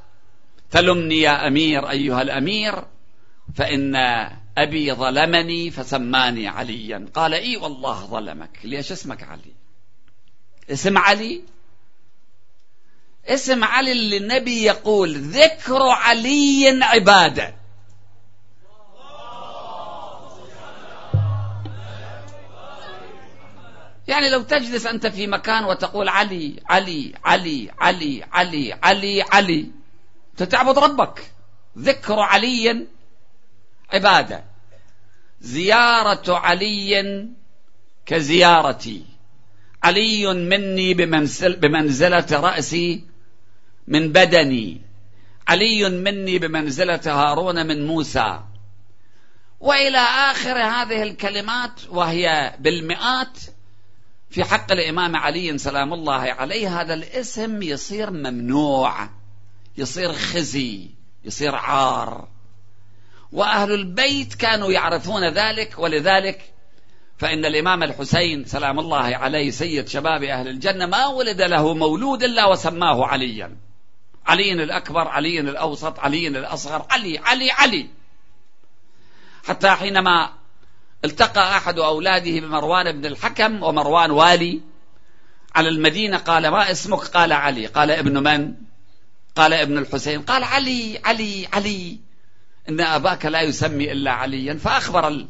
تلمني 0.70 1.20
يا 1.20 1.46
أمير 1.46 1.90
أيها 1.90 2.22
الأمير 2.22 2.84
فإن 3.54 3.96
أبي 4.58 4.92
ظلمني 4.92 5.70
فسماني 5.70 6.48
عليا. 6.48 7.08
قال 7.14 7.34
إي 7.34 7.56
والله 7.56 8.06
ظلمك. 8.06 8.58
ليش 8.64 8.92
اسمك 8.92 9.22
علي؟ 9.22 9.52
اسم 10.70 10.98
علي؟ 10.98 11.42
اسم 13.26 13.64
علي 13.64 13.92
اللي 13.92 14.16
النبي 14.16 14.62
يقول 14.62 15.18
ذكر 15.18 15.82
علي 15.82 16.78
عبادة. 16.82 17.63
يعني 24.08 24.30
لو 24.30 24.42
تجلس 24.42 24.86
أنت 24.86 25.06
في 25.06 25.26
مكان 25.26 25.64
وتقول 25.64 26.08
علي 26.08 26.62
علي 26.66 27.14
علي 27.24 27.70
علي 27.80 28.24
علي 28.32 28.72
علي 28.82 29.22
علي. 29.22 29.70
تتعبد 30.36 30.78
ربك. 30.78 31.32
ذكر 31.78 32.18
علي 32.20 32.86
عبادة. 33.92 34.44
زيارة 35.40 36.38
علي 36.38 37.28
كزيارتي. 38.06 39.04
علي 39.82 40.34
مني 40.34 40.94
بمنزل 40.94 41.56
بمنزلة 41.56 42.26
رأسي 42.32 43.04
من 43.88 44.12
بدني. 44.12 44.80
علي 45.48 45.88
مني 45.88 46.38
بمنزلة 46.38 47.00
هارون 47.06 47.66
من 47.66 47.86
موسى. 47.86 48.40
وإلى 49.60 49.98
آخر 49.98 50.58
هذه 50.58 51.02
الكلمات 51.02 51.80
وهي 51.88 52.54
بالمئات 52.58 53.38
في 54.34 54.44
حق 54.44 54.72
الإمام 54.72 55.16
علي 55.16 55.58
سلام 55.58 55.92
الله 55.92 56.14
عليه 56.14 56.80
هذا 56.80 56.94
الاسم 56.94 57.62
يصير 57.62 58.10
ممنوع 58.10 59.08
يصير 59.76 60.12
خزي 60.12 60.90
يصير 61.24 61.54
عار. 61.54 62.28
وأهل 63.32 63.72
البيت 63.72 64.34
كانوا 64.34 64.72
يعرفون 64.72 65.28
ذلك 65.28 65.74
ولذلك 65.78 66.54
فإن 67.18 67.44
الإمام 67.44 67.82
الحسين 67.82 68.44
سلام 68.44 68.78
الله 68.78 69.16
عليه 69.16 69.50
سيد 69.50 69.88
شباب 69.88 70.22
أهل 70.22 70.48
الجنة 70.48 70.86
ما 70.86 71.06
ولد 71.06 71.42
له 71.42 71.74
مولود 71.74 72.22
إلا 72.22 72.46
وسماه 72.46 73.06
عليا. 73.06 73.56
علي 74.26 74.52
الأكبر 74.52 75.08
علي 75.08 75.40
الأوسط 75.40 75.98
علي 75.98 76.28
الأصغر 76.28 76.86
علي 76.90 77.18
علي 77.18 77.50
علي. 77.50 77.88
حتى 79.44 79.70
حينما 79.70 80.43
التقى 81.04 81.56
أحد 81.56 81.78
أولاده 81.78 82.40
بمروان 82.40 83.00
بن 83.00 83.06
الحكم 83.06 83.62
ومروان 83.62 84.10
والي 84.10 84.60
على 85.54 85.68
المدينة 85.68 86.16
قال 86.16 86.48
ما 86.48 86.70
اسمك؟ 86.70 86.98
قال 86.98 87.32
علي. 87.32 87.66
قال 87.66 87.90
ابن 87.90 88.22
من؟ 88.22 88.54
قال 89.36 89.52
ابن 89.52 89.78
الحسين. 89.78 90.22
قال 90.22 90.44
علي 90.44 91.00
علي 91.04 91.48
علي. 91.52 91.98
إن 92.68 92.80
أباك 92.80 93.26
لا 93.26 93.40
يسمي 93.40 93.92
إلا 93.92 94.10
عليا. 94.10 94.54
فأخبر 94.54 95.26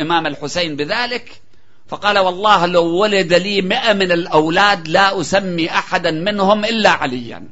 الإمام 0.00 0.26
الحسين 0.26 0.76
بذلك 0.76 1.40
فقال 1.88 2.18
والله 2.18 2.66
لو 2.66 2.84
ولد 2.84 3.34
لي 3.34 3.62
مئة 3.62 3.92
من 3.92 4.12
الأولاد 4.12 4.88
لا 4.88 5.20
أسمي 5.20 5.70
أحدا 5.70 6.10
منهم 6.10 6.64
إلا 6.64 6.90
عليا. 6.90 7.48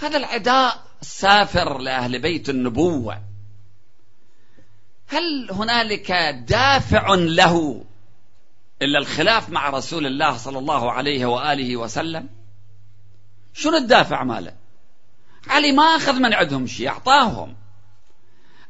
هذا 0.00 0.16
العداء 0.16 0.85
السافر 1.02 1.78
لأهل 1.78 2.18
بيت 2.18 2.48
النبوة. 2.48 3.22
هل 5.08 5.50
هنالك 5.50 6.12
دافع 6.48 7.14
له 7.14 7.84
إلا 8.82 8.98
الخلاف 8.98 9.50
مع 9.50 9.70
رسول 9.70 10.06
الله 10.06 10.36
صلى 10.36 10.58
الله 10.58 10.92
عليه 10.92 11.26
وآله 11.26 11.76
وسلم؟ 11.76 12.28
شنو 13.54 13.76
الدافع 13.76 14.24
ماله؟ 14.24 14.52
علي 15.48 15.72
ما 15.72 15.82
أخذ 15.82 16.12
من 16.12 16.34
عندهم 16.34 16.66
شيء 16.66 16.88
أعطاهم. 16.88 17.56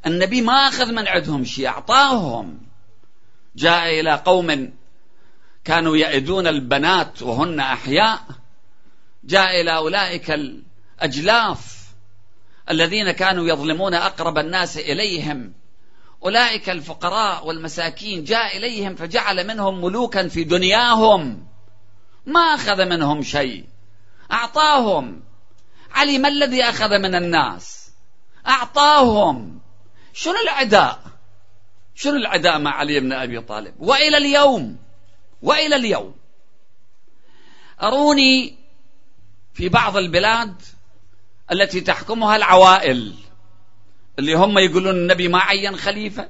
النبي 0.06 0.40
ما 0.40 0.52
أخذ 0.52 0.92
من 0.92 1.08
عندهم 1.08 1.44
شيء 1.44 1.68
أعطاهم. 1.68 2.58
جاء 3.56 4.00
إلى 4.00 4.14
قوم 4.14 4.72
كانوا 5.64 5.96
يئدون 5.96 6.46
البنات 6.46 7.22
وهن 7.22 7.60
أحياء. 7.60 8.20
جاء 9.24 9.60
إلى 9.60 9.76
أولئك 9.76 10.30
الأجلاف. 10.30 11.75
الذين 12.70 13.10
كانوا 13.10 13.48
يظلمون 13.48 13.94
أقرب 13.94 14.38
الناس 14.38 14.78
إليهم. 14.78 15.54
أولئك 16.22 16.70
الفقراء 16.70 17.46
والمساكين 17.46 18.24
جاء 18.24 18.56
إليهم 18.56 18.94
فجعل 18.94 19.46
منهم 19.46 19.84
ملوكا 19.84 20.28
في 20.28 20.44
دنياهم. 20.44 21.46
ما 22.26 22.40
أخذ 22.40 22.84
منهم 22.84 23.22
شيء. 23.22 23.64
أعطاهم. 24.32 25.22
علي 25.92 26.18
ما 26.18 26.28
الذي 26.28 26.62
أخذ 26.62 26.98
من 26.98 27.14
الناس. 27.14 27.90
أعطاهم. 28.46 29.60
شنو 30.12 30.34
العداء؟ 30.44 31.02
شنو 31.94 32.16
العداء 32.16 32.58
مع 32.58 32.70
علي 32.70 33.00
بن 33.00 33.12
أبي 33.12 33.40
طالب؟ 33.40 33.74
وإلى 33.78 34.16
اليوم. 34.16 34.76
وإلى 35.42 35.76
اليوم. 35.76 36.14
أروني 37.82 38.58
في 39.54 39.68
بعض 39.68 39.96
البلاد 39.96 40.62
التي 41.52 41.80
تحكمها 41.80 42.36
العوائل 42.36 43.14
اللي 44.18 44.34
هم 44.34 44.58
يقولون 44.58 44.94
النبي 44.94 45.28
ما 45.28 45.38
عين 45.38 45.76
خليفة 45.76 46.28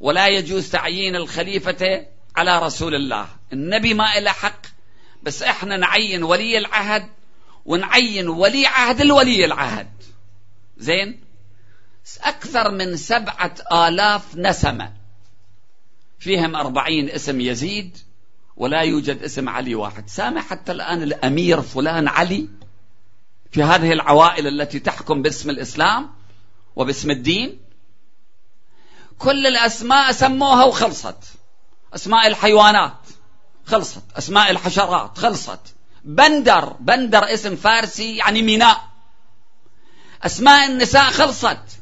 ولا 0.00 0.28
يجوز 0.28 0.70
تعيين 0.70 1.16
الخليفة 1.16 2.06
على 2.36 2.58
رسول 2.58 2.94
الله. 2.94 3.28
النبي 3.52 3.94
ما 3.94 4.18
إلى 4.18 4.32
حق 4.32 4.66
بس 5.22 5.42
إحنا 5.42 5.76
نعين 5.76 6.22
ولي 6.22 6.58
العهد 6.58 7.08
ونعين 7.64 8.28
ولي 8.28 8.66
عهد 8.66 9.00
الولي 9.00 9.44
العهد. 9.44 9.88
زين؟ 10.76 11.20
أكثر 12.22 12.70
من 12.70 12.96
سبعة 12.96 13.54
آلاف 13.72 14.36
نسمة. 14.36 14.92
فيهم 16.18 16.56
أربعين 16.56 17.10
اسم 17.10 17.40
يزيد 17.40 17.98
ولا 18.56 18.80
يوجد 18.80 19.22
اسم 19.22 19.48
علي 19.48 19.74
واحد. 19.74 20.08
سامع 20.08 20.40
حتى 20.40 20.72
الآن 20.72 21.02
الأمير 21.02 21.62
فلان 21.62 22.08
علي؟ 22.08 22.48
في 23.56 23.62
هذه 23.62 23.92
العوائل 23.92 24.46
التي 24.46 24.78
تحكم 24.78 25.22
باسم 25.22 25.50
الإسلام 25.50 26.10
وباسم 26.76 27.10
الدين 27.10 27.60
كل 29.18 29.46
الأسماء 29.46 30.12
سموها 30.12 30.64
وخلصت. 30.64 31.16
أسماء 31.94 32.26
الحيوانات 32.26 32.96
خلصت. 33.66 34.02
أسماء 34.18 34.50
الحشرات 34.50 35.18
خلصت. 35.18 35.60
بندر 36.04 36.76
بندر 36.80 37.34
اسم 37.34 37.56
فارسي 37.56 38.16
يعني 38.16 38.42
ميناء. 38.42 38.80
أسماء 40.22 40.66
النساء 40.66 41.10
خلصت. 41.10 41.80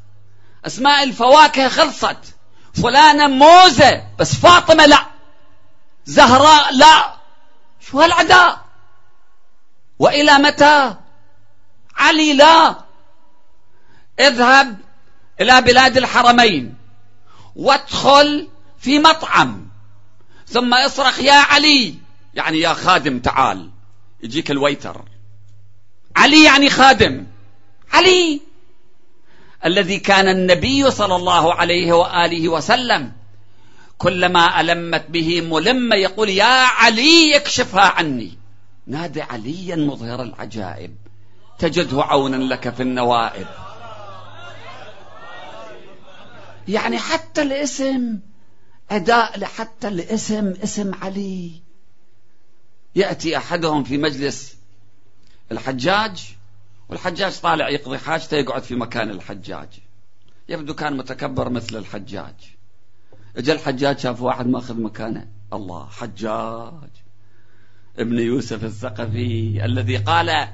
أسماء 0.67 1.03
الفواكه 1.03 1.69
خلصت. 1.69 2.35
فلانة 2.83 3.27
موزة 3.27 4.07
بس 4.19 4.35
فاطمة 4.35 4.87
لا. 4.87 5.07
زهراء 6.05 6.75
لا. 6.75 7.15
شو 7.81 8.01
هالعداء؟ 8.01 8.65
وإلى 9.99 10.33
متى؟ 10.33 11.04
علي 12.05 12.33
لا. 12.33 12.85
اذهب 14.21 14.77
إلى 15.41 15.61
بلاد 15.61 15.97
الحرمين 15.97 16.75
وادخل 17.57 18.49
في 18.79 18.99
مطعم. 18.99 19.69
ثم 20.47 20.75
اصرخ 20.75 21.21
يا 21.21 21.33
علي. 21.33 21.95
يعني 22.35 22.59
يا 22.59 22.75
خادم 22.75 23.19
تعال. 23.19 23.71
يجيك 24.23 24.51
الويتر. 24.51 25.05
علي 26.17 26.45
يعني 26.45 26.71
خادم. 26.71 27.27
علي. 27.93 28.41
الذي 29.65 29.99
كان 29.99 30.29
النبي 30.29 30.91
صلى 30.91 31.17
الله 31.17 31.55
عليه 31.55 31.93
وآله 31.93 32.49
وسلم 32.49 33.13
كلما 33.99 34.61
ألمت 34.61 35.05
به 35.09 35.41
ملمه 35.41 35.97
يقول 35.97 36.29
يا 36.29 36.67
علي 36.67 37.37
اكشفها 37.37 37.83
عني. 37.83 38.39
نادى 38.87 39.23
عليا 39.23 39.77
مظهر 39.77 40.23
العجائب. 40.23 41.04
تجده 41.59 42.03
عونا 42.03 42.37
لك 42.37 42.75
في 42.75 42.83
النوائب. 42.83 43.47
يعني 46.69 46.99
حتى 46.99 47.43
الاسم 47.43 48.19
أداء 48.91 49.39
لحتى 49.39 49.89
الاسم 49.89 50.55
اسم 50.63 50.95
علي. 50.95 51.63
يأتي 52.97 53.37
أحدهم 53.37 53.85
في 53.85 53.99
مجلس 53.99 54.57
الحجاج 55.53 56.35
والحجاج 56.89 57.41
طالع 57.41 57.69
يقضي 57.69 57.99
حاجته 57.99 58.37
يقعد 58.37 58.63
في 58.63 58.75
مكان 58.75 59.11
الحجاج. 59.11 59.69
يبدو 60.49 60.75
كان 60.75 60.97
متكبر 60.97 61.49
مثل 61.49 61.77
الحجاج. 61.77 62.35
اجى 63.37 63.53
الحجاج 63.53 63.99
شاف 63.99 64.23
واحد 64.23 64.47
مأخذ 64.47 64.81
مكانه. 64.81 65.29
الله 65.53 65.87
حجاج. 65.87 66.91
ابن 67.99 68.19
يوسف 68.19 68.65
الثقفي 68.65 69.65
الذي 69.65 69.97
قال 69.97 70.49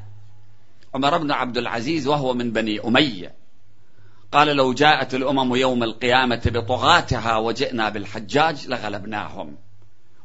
عمر 0.95 1.19
بن 1.19 1.31
عبد 1.31 1.59
العزيز 1.59 2.07
وهو 2.07 2.35
من 2.35 2.53
بني 2.53 2.81
أمية. 2.81 3.35
قال 4.33 4.57
لو 4.57 4.73
جاءت 4.73 5.15
الأمم 5.15 5.55
يوم 5.55 5.83
القيامة 5.83 6.43
بطغاتها 6.47 7.37
وجئنا 7.37 7.89
بالحجاج 7.89 8.69
لغلبناهم. 8.69 9.57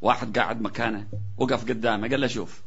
واحد 0.01 0.37
قاعد 0.37 0.61
مكانه 0.61 1.07
وقف 1.37 1.63
قدامه 1.63 2.09
قال 2.09 2.21
له 2.21 2.27
شوف 2.27 2.61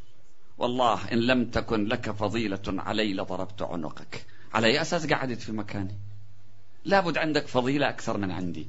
والله 0.59 1.13
إن 1.13 1.19
لم 1.19 1.45
تكن 1.45 1.85
لك 1.85 2.11
فضيلة 2.11 2.63
علي 2.69 3.15
لضربت 3.15 3.63
عنقك. 3.63 4.27
على 4.55 4.67
أي 4.67 4.81
أساس 4.81 5.07
قعدت 5.07 5.41
في 5.41 5.53
مكاني؟ 5.53 5.99
لابد 6.85 7.19
عندك 7.19 7.47
فضيلة 7.47 7.89
أكثر 7.89 8.17
من 8.17 8.31
عندي. 8.31 8.67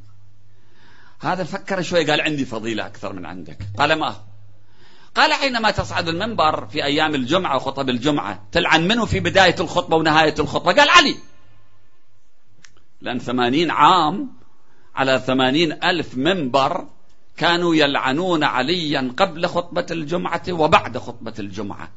هذا 1.20 1.44
فكر 1.44 1.82
شوي 1.82 2.12
قال 2.12 2.22
عندي 2.22 2.46
فضيلة 2.46 2.86
أكثر 2.86 3.14
من 3.14 3.26
عندك. 3.26 3.58
قال 3.78 3.94
ما 3.94 4.16
قال 5.20 5.34
حينما 5.34 5.72
تصعد 5.72 6.08
المنبر 6.08 6.66
في 6.66 6.84
أيام 6.84 7.16
الجمعة 7.16 7.56
وخطب 7.56 7.90
الجمعة 7.90 8.48
تلعن 8.52 8.88
منه 8.88 9.06
في 9.06 9.20
بداية 9.20 9.56
الخطبة 9.60 9.98
ونهاية 9.98 10.36
الخطبة؟ 10.40 10.74
قال 10.74 10.90
علي. 10.90 11.16
لأن 13.02 13.20
ثمانين 13.20 13.72
عام 13.72 14.30
على 14.96 15.20
ثمانين 15.20 15.84
ألف 15.84 16.18
منبر 16.18 16.88
كانوا 17.38 17.76
يلعنون 17.76 18.44
عليا 18.44 19.14
قبل 19.18 19.46
خطبة 19.46 19.86
الجمعة 19.92 20.44
وبعد 20.50 20.98
خطبة 20.98 21.34
الجمعة. 21.40 21.92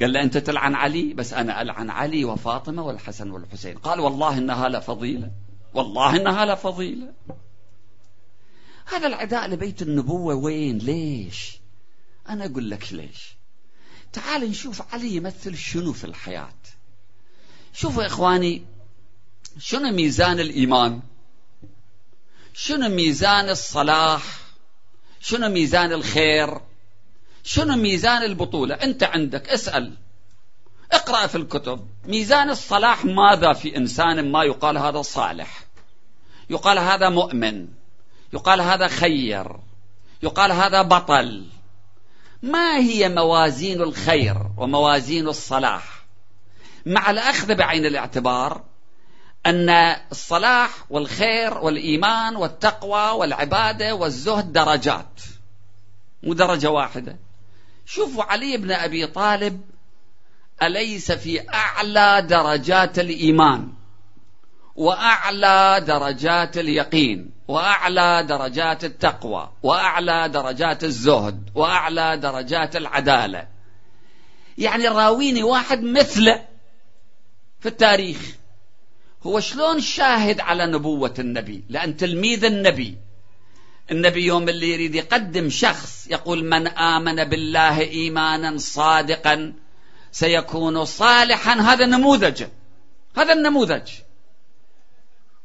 قال 0.00 0.12
له 0.12 0.22
أنت 0.22 0.38
تلعن 0.38 0.74
علي 0.74 1.14
بس 1.14 1.32
أنا 1.32 1.62
ألعن 1.62 1.90
علي 1.90 2.24
وفاطمة 2.24 2.82
والحسن 2.82 3.30
والحسين. 3.30 3.78
قال 3.78 4.00
والله 4.00 4.38
إنها 4.38 4.68
لفضيلة 4.68 5.30
والله 5.74 6.16
إنها 6.16 6.44
لفضيلة 6.54 7.12
هذا 8.86 9.06
العداء 9.06 9.48
لبيت 9.48 9.82
النبوة 9.82 10.34
وين؟ 10.34 10.78
ليش؟ 10.78 11.57
أنا 12.28 12.44
أقول 12.44 12.70
لك 12.70 12.92
ليش؟ 12.92 13.34
تعال 14.12 14.50
نشوف 14.50 14.94
علي 14.94 15.16
يمثل 15.16 15.56
شنو 15.56 15.92
في 15.92 16.04
الحياة. 16.04 16.54
شوفوا 17.72 18.02
يا 18.02 18.08
إخواني 18.08 18.64
شنو 19.58 19.92
ميزان 19.92 20.40
الإيمان؟ 20.40 21.00
شنو 22.54 22.88
ميزان 22.88 23.48
الصلاح؟ 23.48 24.22
شنو 25.20 25.48
ميزان 25.48 25.92
الخير؟ 25.92 26.60
شنو 27.44 27.76
ميزان 27.76 28.22
البطولة؟ 28.22 28.74
أنت 28.74 29.02
عندك 29.02 29.48
اسأل. 29.48 29.96
اقرأ 30.92 31.26
في 31.26 31.34
الكتب. 31.34 31.88
ميزان 32.04 32.50
الصلاح 32.50 33.04
ماذا 33.04 33.52
في 33.52 33.76
إنسان 33.76 34.32
ما 34.32 34.44
يقال 34.44 34.78
هذا 34.78 35.02
صالح؟ 35.02 35.64
يقال 36.50 36.78
هذا 36.78 37.08
مؤمن. 37.08 37.68
يقال 38.32 38.60
هذا 38.60 38.88
خير. 38.88 39.60
يقال 40.22 40.52
هذا 40.52 40.82
بطل. 40.82 41.46
ما 42.42 42.76
هي 42.76 43.08
موازين 43.08 43.82
الخير 43.82 44.36
وموازين 44.56 45.28
الصلاح؟ 45.28 46.04
مع 46.86 47.10
الأخذ 47.10 47.54
بعين 47.54 47.86
الاعتبار 47.86 48.62
أن 49.46 49.70
الصلاح 50.12 50.70
والخير 50.90 51.58
والإيمان 51.58 52.36
والتقوى 52.36 53.10
والعبادة 53.10 53.94
والزهد 53.94 54.52
درجات 54.52 55.20
مو 56.22 56.34
درجة 56.34 56.70
واحدة. 56.70 57.16
شوفوا 57.86 58.24
علي 58.24 58.56
بن 58.56 58.70
أبي 58.70 59.06
طالب 59.06 59.60
أليس 60.62 61.12
في 61.12 61.48
أعلى 61.48 62.26
درجات 62.28 62.98
الإيمان 62.98 63.72
وأعلى 64.76 65.84
درجات 65.86 66.58
اليقين؟ 66.58 67.37
وأعلى 67.48 68.26
درجات 68.28 68.84
التقوى 68.84 69.50
وأعلى 69.62 70.28
درجات 70.28 70.84
الزهد 70.84 71.50
وأعلى 71.54 72.16
درجات 72.16 72.76
العدالة. 72.76 73.48
يعني 74.58 74.88
راويني 74.88 75.42
واحد 75.42 75.82
مثله 75.82 76.44
في 77.60 77.68
التاريخ. 77.68 78.18
هو 79.22 79.40
شلون 79.40 79.80
شاهد 79.80 80.40
على 80.40 80.66
نبوة 80.66 81.14
النبي؟ 81.18 81.64
لأن 81.68 81.96
تلميذ 81.96 82.44
النبي. 82.44 82.98
النبي 83.90 84.24
يوم 84.24 84.48
اللي 84.48 84.70
يريد 84.72 84.94
يقدم 84.94 85.50
شخص 85.50 86.06
يقول 86.10 86.44
من 86.44 86.66
آمن 86.66 87.24
بالله 87.24 87.80
إيمانا 87.80 88.58
صادقا 88.58 89.52
سيكون 90.12 90.84
صالحا 90.84 91.60
هذا 91.60 91.86
نموذج. 91.86 92.44
هذا 93.16 93.32
النموذج. 93.32 93.90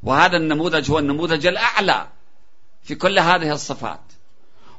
وهذا 0.03 0.37
النموذج 0.37 0.91
هو 0.91 0.99
النموذج 0.99 1.47
الأعلى 1.47 2.07
في 2.83 2.95
كل 2.95 3.19
هذه 3.19 3.51
الصفات. 3.51 4.01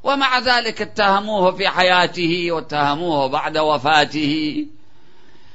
ومع 0.02 0.38
ذلك 0.38 0.82
اتهموه 0.82 1.52
في 1.52 1.68
حياته 1.68 2.52
واتهموه 2.52 3.26
بعد 3.26 3.58
وفاته. 3.58 4.66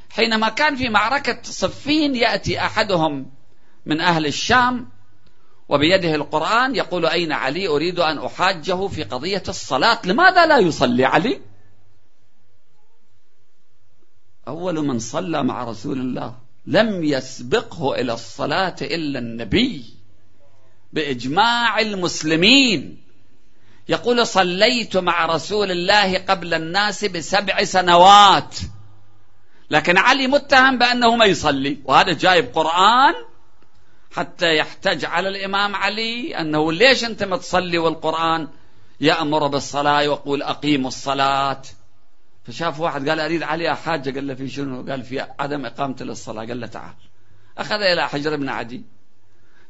حينما 0.10 0.49
كان 0.49 0.75
في 0.75 0.89
معركة 0.89 1.38
صفين 1.43 2.15
يأتي 2.15 2.60
أحدهم 2.60 3.32
من 3.86 4.01
أهل 4.01 4.25
الشام 4.25 4.89
وبيده 5.69 6.15
القرآن 6.15 6.75
يقول 6.75 7.05
أين 7.05 7.32
علي؟ 7.32 7.67
أريد 7.67 7.99
أن 7.99 8.17
أحاجه 8.17 8.88
في 8.88 9.03
قضية 9.03 9.43
الصلاة. 9.47 9.99
لماذا 10.05 10.45
لا 10.45 10.58
يصلي 10.58 11.05
علي؟ 11.05 11.41
أول 14.47 14.86
من 14.86 14.99
صلى 14.99 15.43
مع 15.43 15.63
رسول 15.63 15.99
الله. 15.99 16.48
لم 16.69 17.03
يسبقه 17.03 17.95
إلى 17.95 18.13
الصلاة 18.13 18.75
إلا 18.82 19.19
النبي 19.19 19.86
بإجماع 20.93 21.79
المسلمين. 21.79 23.01
يقول 23.89 24.27
صليت 24.27 24.97
مع 24.97 25.25
رسول 25.25 25.71
الله 25.71 26.17
قبل 26.17 26.53
الناس 26.53 27.05
بسبع 27.05 27.63
سنوات 27.63 28.55
لكن 29.69 29.97
علي 29.97 30.27
متهم 30.27 30.77
بأنه 30.77 31.15
ما 31.15 31.25
يصلي 31.25 31.77
وهذا 31.86 32.13
جايب 32.13 32.45
قرآن 32.55 33.13
حتى 34.12 34.55
يحتج 34.58 35.05
على 35.05 35.29
الإمام 35.29 35.75
علي 35.75 36.39
أنه 36.39 36.71
ليش 36.71 37.03
أنت 37.03 37.23
ما 37.23 37.38
تصلي 37.38 37.77
والقرآن 37.77 38.47
يأمر 39.01 39.47
بالصلاة 39.47 39.97
ويقول 39.97 40.41
أقيموا 40.43 40.88
الصلاة. 40.88 41.62
فشاف 42.49 42.79
واحد 42.79 43.09
قال 43.09 43.19
أريد 43.19 43.43
علي 43.43 43.75
حاجة 43.75 44.12
قال 44.12 44.27
له 44.27 44.33
في 44.33 44.49
شنو؟ 44.49 44.91
قال 44.91 45.03
في 45.03 45.19
عدم 45.39 45.65
إقامة 45.65 45.95
للصلاة. 46.01 46.45
قال 46.45 46.59
له 46.59 46.67
تعال. 46.67 46.93
أخذ 47.57 47.81
إلى 47.81 48.09
حجر 48.09 48.35
بن 48.35 48.49
عدي 48.49 48.81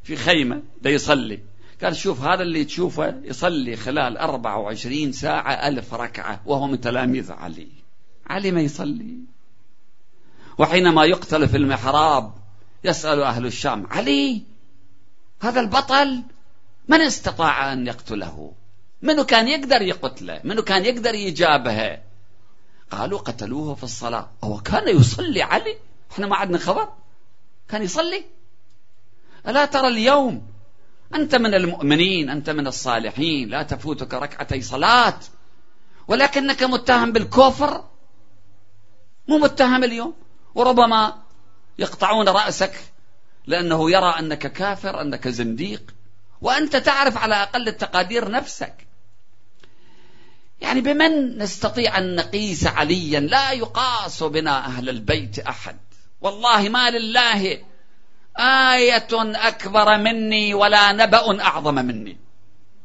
في 0.03 0.15
خيمة 0.15 0.61
ده 0.81 0.89
يصلي. 0.89 1.39
قال 1.83 1.95
شوف 1.95 2.21
هذا 2.21 2.41
اللي 2.43 2.65
تشوفه 2.65 3.21
يصلي 3.23 3.75
خلال 3.75 4.17
24 4.17 5.11
ساعة 5.11 5.67
ألف 5.67 5.93
ركعة 5.93 6.41
وهو 6.45 6.67
من 6.67 6.81
تلاميذ 6.81 7.31
علي. 7.31 7.67
علي 8.27 8.51
ما 8.51 8.61
يصلي. 8.61 9.17
وحينما 10.57 11.05
يقتل 11.05 11.47
في 11.47 11.57
المحراب 11.57 12.33
يسأل 12.83 13.21
أهل 13.21 13.45
الشام 13.45 13.87
علي 13.87 14.43
هذا 15.41 15.59
البطل 15.59 16.23
من 16.87 17.01
استطاع 17.01 17.73
أن 17.73 17.87
يقتله؟ 17.87 18.53
منو 19.01 19.23
كان 19.23 19.47
يقدر 19.47 19.81
يقتله؟ 19.81 20.41
منو 20.43 20.61
كان 20.61 20.85
يقدر 20.85 21.15
يجابه؟ 21.15 22.08
قالوا 22.91 23.19
قتلوه 23.19 23.75
في 23.75 23.83
الصلاة. 23.83 24.29
هو 24.43 24.59
كان 24.59 24.97
يصلي 24.97 25.41
علي. 25.41 25.77
إحنا 26.11 26.27
ما 26.27 26.35
عندنا 26.35 26.57
خبر. 26.57 26.89
كان 27.69 27.83
يصلي. 27.83 28.25
ألا 29.47 29.65
ترى 29.65 29.87
اليوم 29.87 30.47
أنت 31.15 31.35
من 31.35 31.53
المؤمنين 31.53 32.29
أنت 32.29 32.49
من 32.49 32.67
الصالحين 32.67 33.49
لا 33.49 33.63
تفوتك 33.63 34.13
ركعتي 34.13 34.61
صلاة. 34.61 35.19
ولكنك 36.07 36.63
متهم 36.63 37.11
بالكفر. 37.11 37.83
مو 39.27 39.37
متهم 39.37 39.83
اليوم. 39.83 40.13
وربما 40.55 41.21
يقطعون 41.79 42.29
رأسك 42.29 42.79
لأنه 43.45 43.91
يرى 43.91 44.15
أنك 44.19 44.53
كافر 44.53 45.01
أنك 45.01 45.27
زنديق. 45.27 45.93
وأنت 46.41 46.75
تعرف 46.75 47.17
على 47.17 47.35
أقل 47.35 47.67
التقادير 47.67 48.31
نفسك. 48.31 48.88
يعني 50.61 50.81
بمن 50.81 51.37
نستطيع 51.37 51.97
أن 51.97 52.15
نقيس 52.15 52.67
عليا؟ 52.67 53.19
لا 53.19 53.51
يقاس 53.51 54.23
بنا 54.23 54.65
أهل 54.65 54.89
البيت 54.89 55.39
أحد. 55.39 55.77
والله 56.21 56.69
ما 56.69 56.89
لله 56.89 57.57
آية 58.39 59.07
أكبر 59.47 59.97
مني 59.97 60.53
ولا 60.53 60.91
نبأ 60.91 61.41
أعظم 61.43 61.75
مني. 61.75 62.17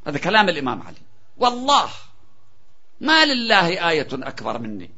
هذا 0.07 0.19
كلام 0.19 0.49
الإمام 0.49 0.83
علي. 0.83 0.97
والله 1.37 1.89
ما 3.01 3.25
لله 3.25 3.91
آية 3.91 4.09
أكبر 4.13 4.59
مني. 4.59 4.91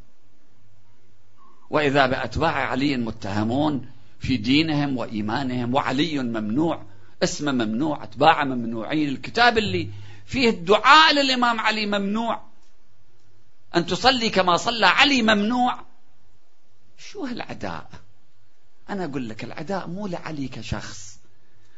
وإذا 1.71 2.07
بأتباع 2.07 2.71
علي 2.71 2.97
متهمون 2.97 3.91
في 4.21 4.37
دينهم 4.37 4.97
وإيمانهم 4.97 5.75
وعلي 5.75 6.19
ممنوع 6.19 6.83
اسمه 7.23 7.53
ممنوع 7.53 8.05
أتباعه 8.05 8.45
ممنوعين 8.45 9.09
الكتاب 9.09 9.59
اللي 9.59 9.89
فيه 10.27 10.49
الدعاء 10.49 11.15
للإمام 11.15 11.61
علي 11.61 11.87
ممنوع. 11.87 12.43
أن 13.77 13.87
تصلي 13.87 14.31
كما 14.31 14.57
صلى 14.57 14.87
علي 14.87 15.23
ممنوع. 15.23 15.85
شو 16.99 17.25
هالعداء؟ 17.25 17.91
أنا 18.91 19.05
أقول 19.05 19.29
لك 19.29 19.45
العداء 19.45 19.89
مو 19.89 20.07
لعلي 20.07 20.49
كشخص 20.49 21.19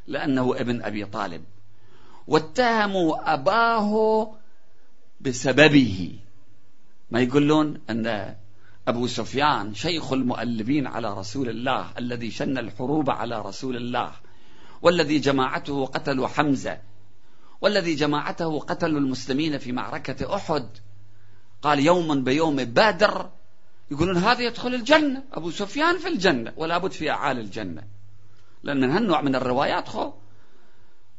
لأنه 0.06 0.60
ابن 0.60 0.82
أبي 0.82 1.04
طالب. 1.04 1.44
واتهموا 2.26 3.34
أباه 3.34 4.34
بسببه. 5.20 6.18
ما 7.10 7.20
يقولون؟ 7.20 7.80
أن 7.90 8.36
أبو 8.88 9.06
سفيان 9.06 9.74
شيخ 9.74 10.12
المؤلبين 10.12 10.86
على 10.86 11.18
رسول 11.18 11.48
الله 11.48 11.90
الذي 11.98 12.30
شن 12.30 12.58
الحروب 12.58 13.10
على 13.10 13.40
رسول 13.42 13.76
الله 13.76 14.12
والذي 14.82 15.18
جماعته 15.18 15.86
قتلوا 15.86 16.28
حمزة 16.28 16.80
والذي 17.60 17.94
جماعته 17.94 18.58
قتلوا 18.58 19.00
المسلمين 19.00 19.58
في 19.58 19.72
معركة 19.72 20.34
أحد. 20.34 20.68
قال 21.62 21.78
يوم 21.78 22.24
بيوم 22.24 22.56
بادر 22.56 23.30
يقولون 23.90 24.16
هذا 24.16 24.42
يدخل 24.42 24.74
الجنة. 24.74 25.22
أبو 25.32 25.50
سفيان 25.50 25.98
في 25.98 26.08
الجنة 26.08 26.52
ولا 26.56 26.78
بد 26.78 26.90
في 26.92 27.10
أعالي 27.10 27.40
الجنة. 27.40 27.82
لأن 28.62 28.80
من 28.80 28.90
هالنوع 28.90 29.20
من 29.20 29.34
الروايات 29.34 29.88
خو. 29.88 30.12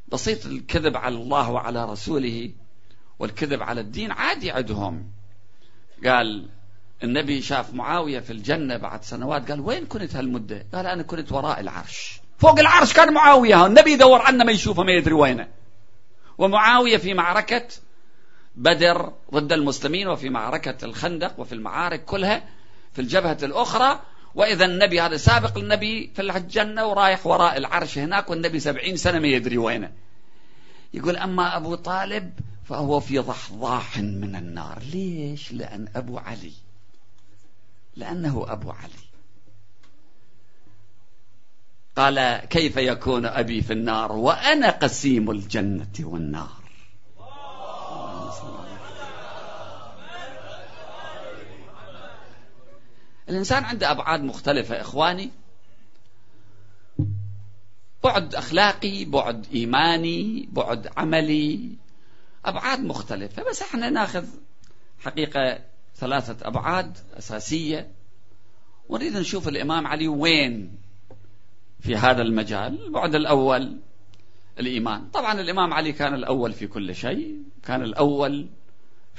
بسيط 0.08 0.46
الكذب 0.46 0.98
على 0.98 1.16
الله 1.16 1.52
وعلى 1.52 1.86
رسوله 1.86 2.52
والكذب 3.20 3.64
على 3.64 3.82
الدين 3.82 4.12
عادي 4.12 4.52
عندهم. 4.52 5.12
قال 6.06 6.50
النبي 7.04 7.42
شاف 7.42 7.74
معاوية 7.74 8.20
في 8.20 8.34
الجنة 8.34 8.78
بعد 8.78 9.04
سنوات. 9.04 9.52
قال 9.52 9.60
وين 9.60 9.86
كنت 9.86 10.16
هالمدة؟ 10.16 10.66
قال 10.74 10.86
أنا 10.86 11.04
كنت 11.04 11.32
وراء 11.32 11.60
العرش. 11.60 12.22
فوق 12.38 12.60
العرش 12.60 12.94
كان 12.94 13.14
معاوية. 13.14 13.66
النبي 13.66 13.92
يدور 13.92 14.22
عنه 14.22 14.44
ما 14.44 14.52
يشوفه 14.52 14.84
ما 14.84 14.92
يدري 14.92 15.14
وينه. 15.14 15.48
ومعاوية 16.38 16.98
في 16.98 17.14
معركة 17.14 17.68
بدر 18.56 19.14
ضد 19.34 19.54
المسلمين 19.54 20.08
وفي 20.08 20.30
معركة 20.30 20.86
الخندق 20.86 21.40
وفي 21.40 21.56
المعارك 21.56 22.06
كلها 22.06 22.44
في 22.94 23.02
الجبهة 23.02 23.38
الأخرى. 23.44 24.00
وإذا 24.36 24.66
النبي 24.66 25.02
هذا 25.02 25.18
سابق 25.18 25.58
النبي 25.58 26.12
في 26.16 26.22
الجنة 26.22 26.86
ورايح 26.86 27.28
وراء 27.28 27.58
العرش 27.58 27.98
هناك 27.98 28.30
والنبي 28.30 28.60
سبعين 28.60 28.98
سنة 28.98 29.20
ما 29.20 29.28
يدري 29.28 29.58
وينه. 29.58 29.92
يقول 30.94 31.18
أما 31.18 31.58
أبو 31.58 31.76
طالب 31.76 32.34
فهو 32.66 33.00
في 33.00 33.20
ضحضاح 33.20 33.98
من 33.98 34.36
النار. 34.36 34.80
ليش؟ 34.94 35.52
لأن 35.52 35.88
أبو 35.96 36.18
علي. 36.18 36.54
لأنه 37.96 38.46
أبو 38.48 38.72
علي. 38.72 39.10
قال 41.96 42.46
كيف 42.50 42.78
يكون 42.78 43.26
أبي 43.26 43.62
في 43.62 43.74
النار 43.74 44.12
وأنا 44.12 44.70
قسيم 44.70 45.32
الجنة 45.32 45.94
والنار؟ 46.00 46.59
الإنسان 53.30 53.64
عنده 53.64 53.92
أبعاد 53.92 54.24
مختلفة 54.24 54.82
إخواني. 54.82 55.30
بعد 58.04 58.36
أخلاقي 58.36 59.06
بعد 59.06 59.46
إيماني 59.54 60.50
بعد 60.52 60.90
عملي 60.98 61.70
أبعاد 62.46 62.80
مختلفة. 62.80 63.50
بس 63.50 63.62
إحنا 63.62 63.90
ناخذ 63.90 64.26
حقيقة 65.00 65.60
ثلاثة 65.96 66.48
أبعاد 66.48 66.98
أساسية. 67.18 67.92
ونريد 68.90 69.18
نشوف 69.18 69.48
الإمام 69.48 69.88
علي 69.88 70.08
وين 70.08 70.78
في 71.80 71.96
هذا 71.96 72.22
المجال. 72.22 72.86
البعد 72.86 73.16
الأول 73.16 73.78
الإيمان. 74.60 75.10
طبعا 75.14 75.42
الإمام 75.42 75.74
علي 75.74 75.92
كان 75.92 76.14
الأول 76.14 76.54
في 76.54 76.68
كل 76.68 76.96
شيء. 76.96 77.44
كان 77.64 77.84
الأول 77.84 78.50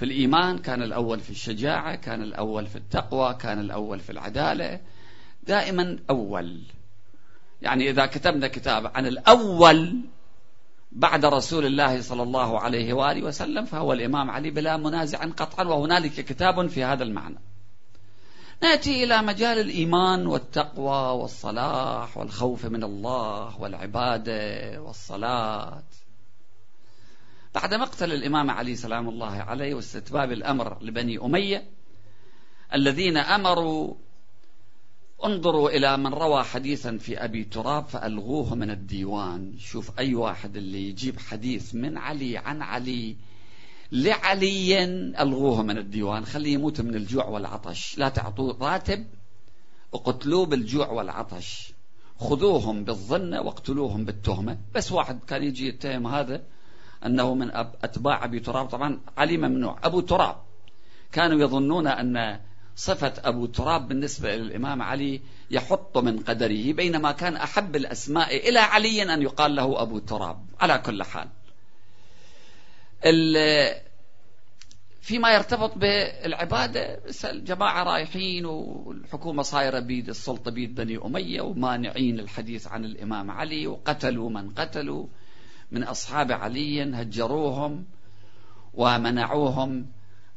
في 0.01 0.07
الإيمان 0.07 0.59
كان 0.59 0.83
الأول 0.83 1.21
في 1.21 1.31
الشجاعة 1.31 1.95
كان 1.95 2.23
الأول 2.23 2.67
في 2.67 2.77
التقوى 2.77 3.35
كان 3.35 3.61
الأول 3.61 4.01
في 4.01 4.13
العدالة. 4.13 4.81
دائما 5.43 5.99
أول. 6.11 6.63
يعني 7.63 7.91
إذا 7.91 8.07
كتبنا 8.07 8.49
كتاب 8.49 8.91
عن 8.95 9.07
الأول 9.07 10.01
بعد 10.93 11.25
رسول 11.25 11.67
الله 11.67 12.01
صلى 12.01 12.23
الله 12.23 12.61
عليه 12.61 12.93
وآله 12.93 13.23
وسلم 13.23 13.65
فهو 13.65 13.93
الإمام 13.93 14.31
علي 14.31 14.51
بلا 14.51 14.77
منازع 14.77 15.19
قطعا 15.19 15.65
وهنالك 15.65 16.13
كتاب 16.13 16.67
في 16.67 16.85
هذا 16.85 17.03
المعنى. 17.03 17.39
نأتي 18.63 19.05
إلى 19.05 19.23
مجال 19.23 19.59
الإيمان 19.59 20.27
والتقوى 20.27 21.21
والصلاح 21.21 22.19
والخوف 22.19 22.67
من 22.67 22.85
الله 22.85 23.61
والعبادة 23.61 24.83
والصلاة. 24.83 25.83
بعد 27.55 27.75
مقتل 27.75 28.13
الإمام 28.13 28.51
علي 28.51 28.77
سلام 28.77 29.09
الله 29.09 29.33
عليه 29.33 29.75
واستتباب 29.75 30.33
الأمر 30.33 30.83
لبني 30.83 31.19
أمية 31.19 31.65
الذين 32.75 33.17
أمروا 33.17 33.95
انظروا 35.25 35.71
إلى 35.71 35.97
من 35.97 36.15
روى 36.15 36.45
حديثا 36.45 36.97
في 36.97 37.25
أبي 37.25 37.45
تراب 37.45 37.85
فألغوه 37.85 38.55
من 38.55 38.71
الديوان. 38.71 39.59
شوف 39.59 39.99
أي 39.99 40.15
واحد 40.15 40.57
اللي 40.57 40.89
يجيب 40.89 41.19
حديث 41.19 41.75
من 41.75 41.99
علي 41.99 42.39
عن 42.39 42.63
علي 42.63 43.17
لعلي 43.93 44.85
ألغوه 45.23 45.63
من 45.63 45.79
الديوان. 45.79 46.25
خليه 46.25 46.53
يموت 46.53 46.81
من 46.81 46.95
الجوع 46.95 47.25
والعطش. 47.25 47.99
لا 47.99 48.09
تعطوه 48.09 48.57
راتب 48.61 49.07
اقتلوه 49.95 50.47
بالجوع 50.47 50.91
والعطش. 50.91 51.73
خذوهم 52.19 52.85
بالظن 52.85 53.35
واقتلوهم 53.35 54.05
بالتهمة. 54.05 54.59
بس 54.75 54.93
واحد 54.93 55.21
كان 55.29 55.43
يجي 55.45 55.69
يتهم 55.69 56.07
هذا 56.07 56.43
أنه 57.07 57.35
من 57.35 57.51
أتباع 57.55 58.25
أبي 58.25 58.41
تراب. 58.41 58.67
طبعا 58.67 59.01
علي 59.17 59.37
ممنوع. 59.37 59.79
أبو 59.85 60.01
تراب. 60.01 60.37
كانوا 61.13 61.41
يظنون 61.41 61.87
أن 61.87 62.41
صفة 62.77 63.13
أبو 63.19 63.47
تراب 63.47 63.89
بالنسبة 63.89 64.37
للإمام 64.37 64.83
علي 64.83 65.21
يحط 65.51 65.99
من 65.99 66.19
قدره 66.19 66.73
بينما 66.73 67.13
كان 67.13 67.37
أحب 67.37 67.77
الأسماء 67.77 68.49
إلى 68.49 68.59
علي 68.59 69.03
أن 69.15 69.23
يقال 69.23 69.57
له 69.57 69.83
أبو 69.83 69.99
تراب. 69.99 70.47
على 70.61 70.79
كل 70.79 71.03
حال. 71.03 71.29
فيما 75.01 75.35
يرتبط 75.35 75.79
بالعبادة 75.79 77.01
الجماعة 77.25 77.83
رايحين 77.83 78.47
والحكومة 78.47 79.43
صايرة 79.43 79.79
بيد 79.79 80.09
السلطة 80.09 80.51
بيد 80.51 80.75
بني 80.75 80.97
أمية 81.05 81.41
ومانعين 81.41 82.21
الحديث 82.21 82.67
عن 82.67 82.85
الإمام 82.85 83.31
علي 83.31 83.67
وقتلوا 83.67 84.31
من 84.31 84.51
قتلوا. 84.51 85.07
من 85.71 85.85
أصحاب 85.85 86.33
علي 86.33 86.83
هجروهم 86.83 87.85
ومنعوهم 88.75 89.87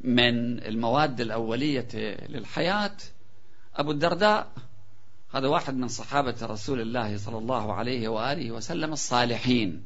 من 0.01 0.63
المواد 0.63 1.21
الأولية 1.21 1.87
للحياة. 2.29 2.97
أبو 3.75 3.91
الدرداء 3.91 4.51
هذا 5.33 5.47
واحد 5.47 5.75
من 5.75 5.87
صحابة 5.87 6.35
رسول 6.41 6.81
الله 6.81 7.17
صلى 7.17 7.37
الله 7.37 7.73
عليه 7.73 8.07
وآله 8.07 8.51
وسلم 8.51 8.93
الصالحين. 8.93 9.83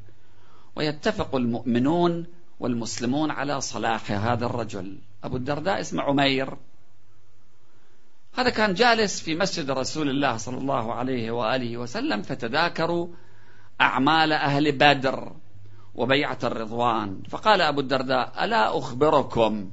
ويتفق 0.76 1.34
المؤمنون 1.34 2.26
والمسلمون 2.60 3.30
على 3.30 3.60
صلاح 3.60 4.12
هذا 4.12 4.46
الرجل. 4.46 4.98
أبو 5.24 5.36
الدرداء 5.36 5.80
اسمه 5.80 6.02
عمير. 6.02 6.56
هذا 8.34 8.50
كان 8.50 8.74
جالس 8.74 9.20
في 9.20 9.34
مسجد 9.34 9.70
رسول 9.70 10.10
الله 10.10 10.36
صلى 10.36 10.58
الله 10.58 10.94
عليه 10.94 11.30
وآله 11.30 11.76
وسلم 11.76 12.22
فتذاكروا 12.22 13.08
أعمال 13.80 14.32
أهل 14.32 14.72
بدر 14.72 15.32
وبيعة 15.94 16.38
الرضوان. 16.44 17.22
فقال 17.28 17.60
أبو 17.60 17.80
الدرداء 17.80 18.44
ألا 18.44 18.78
أخبركم 18.78 19.70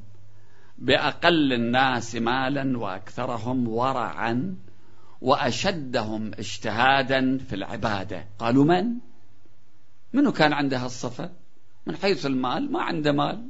بأقل 0.77 1.53
الناس 1.53 2.15
مالا 2.15 2.77
وأكثرهم 2.77 3.67
ورعا 3.67 4.55
وأشدهم 5.21 6.31
اجتهادا 6.39 7.37
في 7.37 7.55
العبادة؟ 7.55 8.25
قالوا 8.39 8.65
من؟ 8.65 8.85
منو 10.13 10.31
كان 10.31 10.53
عنده 10.53 10.77
هالصفة 10.77 11.31
من 11.85 11.95
حيث 11.95 12.25
المال؟ 12.25 12.71
ما 12.71 12.81
عنده 12.81 13.11
مال. 13.11 13.47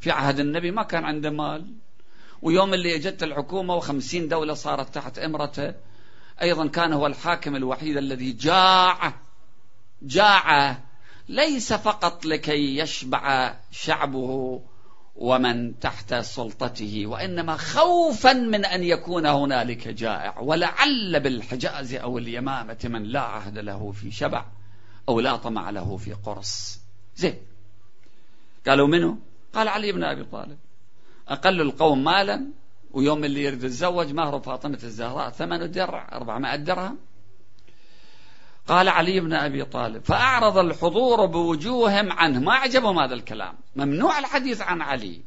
في 0.00 0.10
عهد 0.10 0.40
النبي 0.40 0.70
ما 0.70 0.82
كان 0.82 1.04
عنده 1.04 1.30
مال. 1.30 1.74
ويوم 2.42 2.74
اللي 2.74 2.96
إجت 2.96 3.22
الحكومة 3.22 3.74
وخمسين 3.74 4.28
دولة 4.28 4.54
صارت 4.54 4.94
تحت 4.94 5.18
إمرته 5.18 5.74
أيضا 6.42 6.66
كان 6.66 6.92
هو 6.92 7.06
الحاكم 7.06 7.56
الوحيد 7.56 7.96
الذي 7.96 8.32
جاع 8.32 9.14
جاع 10.02 10.76
ليس 11.28 11.72
فقط 11.72 12.24
لكي 12.26 12.78
يشبع 12.78 13.54
شعبه 13.70 14.60
ومن 15.16 15.78
تحت 15.78 16.14
سلطته 16.14 17.06
وإنما 17.06 17.56
خوفا 17.56 18.32
من 18.32 18.64
أن 18.64 18.84
يكون 18.84 19.26
هنالك 19.26 19.88
جائع 19.88 20.38
ولعل 20.38 21.20
بالحجاز 21.20 21.94
أو 21.94 22.18
اليمامة 22.18 22.78
من 22.84 23.02
لا 23.02 23.20
عهد 23.20 23.58
له 23.58 23.92
في 23.92 24.10
شبع 24.10 24.44
أو 25.08 25.20
لا 25.20 25.36
طمع 25.36 25.70
له 25.70 25.96
في 25.96 26.12
قرص. 26.12 26.80
زين. 27.16 27.34
قالوا 28.66 28.86
منه 28.86 29.18
قال 29.54 29.68
علي 29.68 29.92
بن 29.92 30.04
أبي 30.04 30.24
طالب. 30.24 30.58
أقل 31.28 31.60
القوم 31.60 32.04
مالا 32.04 32.46
ويوم 32.92 33.24
اللي 33.24 33.44
يريد 33.44 33.64
يتزوج 33.64 34.12
مهر 34.12 34.40
فاطمة 34.40 34.78
الزهراء 34.82 35.30
ثمن 35.30 35.70
درع 35.70 36.08
400 36.12 36.56
درهم. 36.56 36.98
قال 38.68 38.88
علي 38.88 39.20
بن 39.20 39.32
أبي 39.32 39.64
طالب 39.64 40.04
فأعرض 40.04 40.58
الحضور 40.58 41.26
بوجوههم 41.26 42.12
عنه. 42.12 42.40
ما 42.40 42.52
عجبهم 42.52 42.98
هذا 42.98 43.14
الكلام. 43.14 43.54
ممنوع 43.76 44.18
الحديث 44.18 44.60
عن 44.60 44.82
علي 44.82 45.20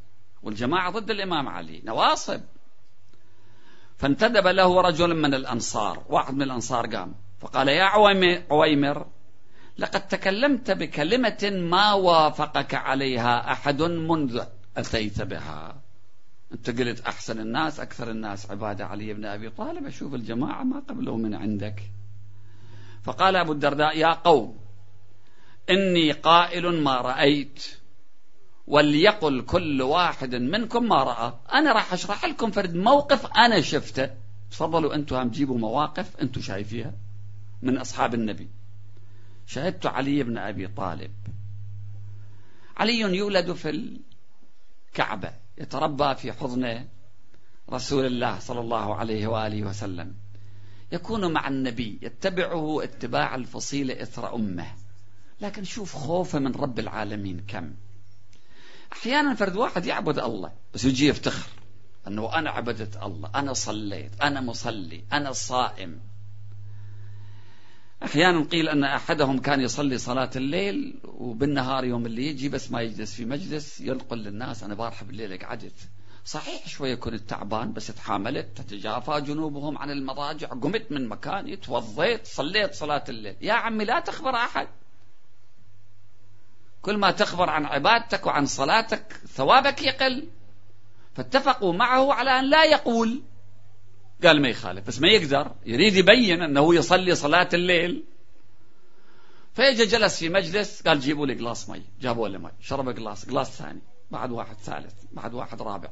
والجماعة 0.43 0.91
ضد 0.91 1.11
الإمام 1.11 1.49
علي. 1.49 1.81
نواصب. 1.85 2.41
فانتدب 3.97 4.47
له 4.47 4.81
رجل 4.81 5.15
من 5.15 5.33
الأنصار 5.33 6.03
واحد 6.09 6.33
من 6.33 6.41
الأنصار 6.41 6.95
قام. 6.95 7.15
فقال 7.41 7.67
يا 7.67 7.83
عويمر 8.51 9.07
لقد 9.77 10.07
تكلمت 10.07 10.71
بكلمة 10.71 11.51
ما 11.69 11.93
وافقك 11.93 12.75
عليها 12.75 13.51
أحد 13.51 13.81
منذ 13.81 14.43
أتيت 14.77 15.21
بها. 15.21 15.75
أنت 16.51 16.79
قلت 16.79 16.99
أحسن 17.01 17.39
الناس 17.39 17.79
أكثر 17.79 18.11
الناس 18.11 18.51
عبادة 18.51 18.85
علي 18.85 19.13
بن 19.13 19.25
أبي 19.25 19.49
طالب. 19.49 19.85
أشوف 19.85 20.13
الجماعة 20.13 20.63
ما 20.63 20.79
قبلوا 20.89 21.17
من 21.17 21.35
عندك. 21.35 21.83
فقال 23.03 23.35
أبو 23.35 23.51
الدرداء 23.51 23.97
يا 23.97 24.13
قوم 24.13 24.59
إني 25.69 26.11
قائل 26.11 26.83
ما 26.83 27.01
رأيت 27.01 27.67
وليقل 28.67 29.41
كل 29.41 29.81
واحد 29.81 30.35
منكم 30.35 30.87
ما 30.87 31.03
رأى. 31.03 31.33
أنا 31.53 31.73
راح 31.73 31.93
أشرح 31.93 32.25
لكم 32.25 32.51
فرد 32.51 32.75
موقف 32.75 33.25
أنا 33.25 33.61
شفته. 33.61 34.09
تفضلوا 34.51 34.95
أنتم 34.95 35.15
هم 35.15 35.29
جيبوا 35.29 35.57
مواقف 35.57 36.17
أنتم 36.21 36.41
شايفيها 36.41 36.93
من 37.61 37.77
أصحاب 37.77 38.13
النبي. 38.13 38.49
شهدت 39.45 39.85
علي 39.85 40.23
بن 40.23 40.37
أبي 40.37 40.67
طالب. 40.67 41.11
علي 42.77 42.99
يولد 42.99 43.51
في 43.53 43.99
الكعبة 44.89 45.33
يتربى 45.57 46.15
في 46.15 46.31
حضن 46.31 46.85
رسول 47.69 48.05
الله 48.05 48.39
صلى 48.39 48.59
الله 48.59 48.95
عليه 48.95 49.27
وآله 49.27 49.63
وسلم. 49.63 50.22
يكون 50.93 51.33
مع 51.33 51.47
النبي 51.47 51.99
يتبعه 52.01 52.83
اتباع 52.83 53.35
الفصيلة 53.35 54.01
إثر 54.01 54.35
أمه. 54.35 54.67
لكن 55.41 55.63
شوف 55.63 55.95
خوفه 55.95 56.39
من 56.39 56.51
رب 56.51 56.79
العالمين 56.79 57.39
كم. 57.47 57.73
أحيانا 58.93 59.35
فرد 59.35 59.55
واحد 59.55 59.85
يعبد 59.85 60.19
الله 60.19 60.51
بس 60.73 60.85
يجي 60.85 61.07
يفتخر 61.07 61.49
أنه 62.07 62.35
أنا 62.39 62.49
عبدت 62.49 63.03
الله 63.03 63.29
أنا 63.35 63.53
صليت 63.53 64.21
أنا 64.21 64.41
مصلي 64.41 65.03
أنا 65.13 65.31
صائم. 65.31 65.99
أحيانا 68.03 68.43
قيل 68.43 68.69
أن 68.69 68.83
أحدهم 68.83 69.39
كان 69.39 69.61
يصلي 69.61 69.97
صلاة 69.97 70.29
الليل 70.35 70.99
وبالنهار 71.03 71.85
يوم 71.85 72.05
اللي 72.05 72.27
يجي 72.27 72.49
بس 72.49 72.71
ما 72.71 72.81
يجلس 72.81 73.13
في 73.13 73.25
مجلس 73.25 73.81
ينقل 73.81 74.17
للناس 74.17 74.63
أنا 74.63 74.73
بارحب 74.73 75.07
بالليل 75.07 75.37
قعدت. 75.37 75.89
صحيح 76.25 76.67
شوية 76.67 76.95
كنت 76.95 77.29
تعبان 77.29 77.73
بس 77.73 77.87
تحاملت 77.87 78.57
تتجافى 78.57 79.21
جنوبهم 79.21 79.77
عن 79.77 79.91
المضاجع 79.91 80.47
قمت 80.47 80.91
من 80.91 81.07
مكاني 81.07 81.55
توضيت 81.55 82.27
صليت 82.27 82.73
صلاة 82.73 83.03
الليل. 83.09 83.35
يا 83.41 83.53
عمي 83.53 83.85
لا 83.85 83.99
تخبر 83.99 84.35
أحد. 84.35 84.67
كل 86.81 86.97
ما 86.97 87.11
تخبر 87.11 87.49
عن 87.49 87.65
عبادتك 87.65 88.25
وعن 88.25 88.45
صلاتك 88.45 89.21
ثوابك 89.27 89.81
يقل. 89.81 90.27
فاتفقوا 91.15 91.73
معه 91.73 92.13
على 92.13 92.39
أن 92.39 92.49
لا 92.49 92.63
يقول. 92.63 93.21
قال 94.23 94.41
ما 94.41 94.47
يخالف 94.47 94.87
بس 94.87 94.99
ما 94.99 95.07
يقدر. 95.07 95.51
يريد 95.65 95.95
يبين 95.95 96.41
أنه 96.41 96.75
يصلي 96.75 97.15
صلاة 97.15 97.49
الليل. 97.53 98.03
فيجي 99.53 99.85
جلس 99.85 100.19
في 100.19 100.29
مجلس 100.29 100.81
قال 100.81 100.99
جيبوا 100.99 101.27
لي 101.27 101.33
قلاص 101.33 101.69
مي. 101.69 101.83
جابوا 102.01 102.27
لي 102.27 102.37
مي. 102.37 102.51
شرب 102.61 102.89
قلاص 102.89 103.25
قلاص 103.25 103.51
ثاني. 103.51 103.81
بعد 104.11 104.31
واحد 104.31 104.55
ثالث 104.55 104.93
بعد 105.11 105.33
واحد 105.33 105.61
رابع. 105.61 105.89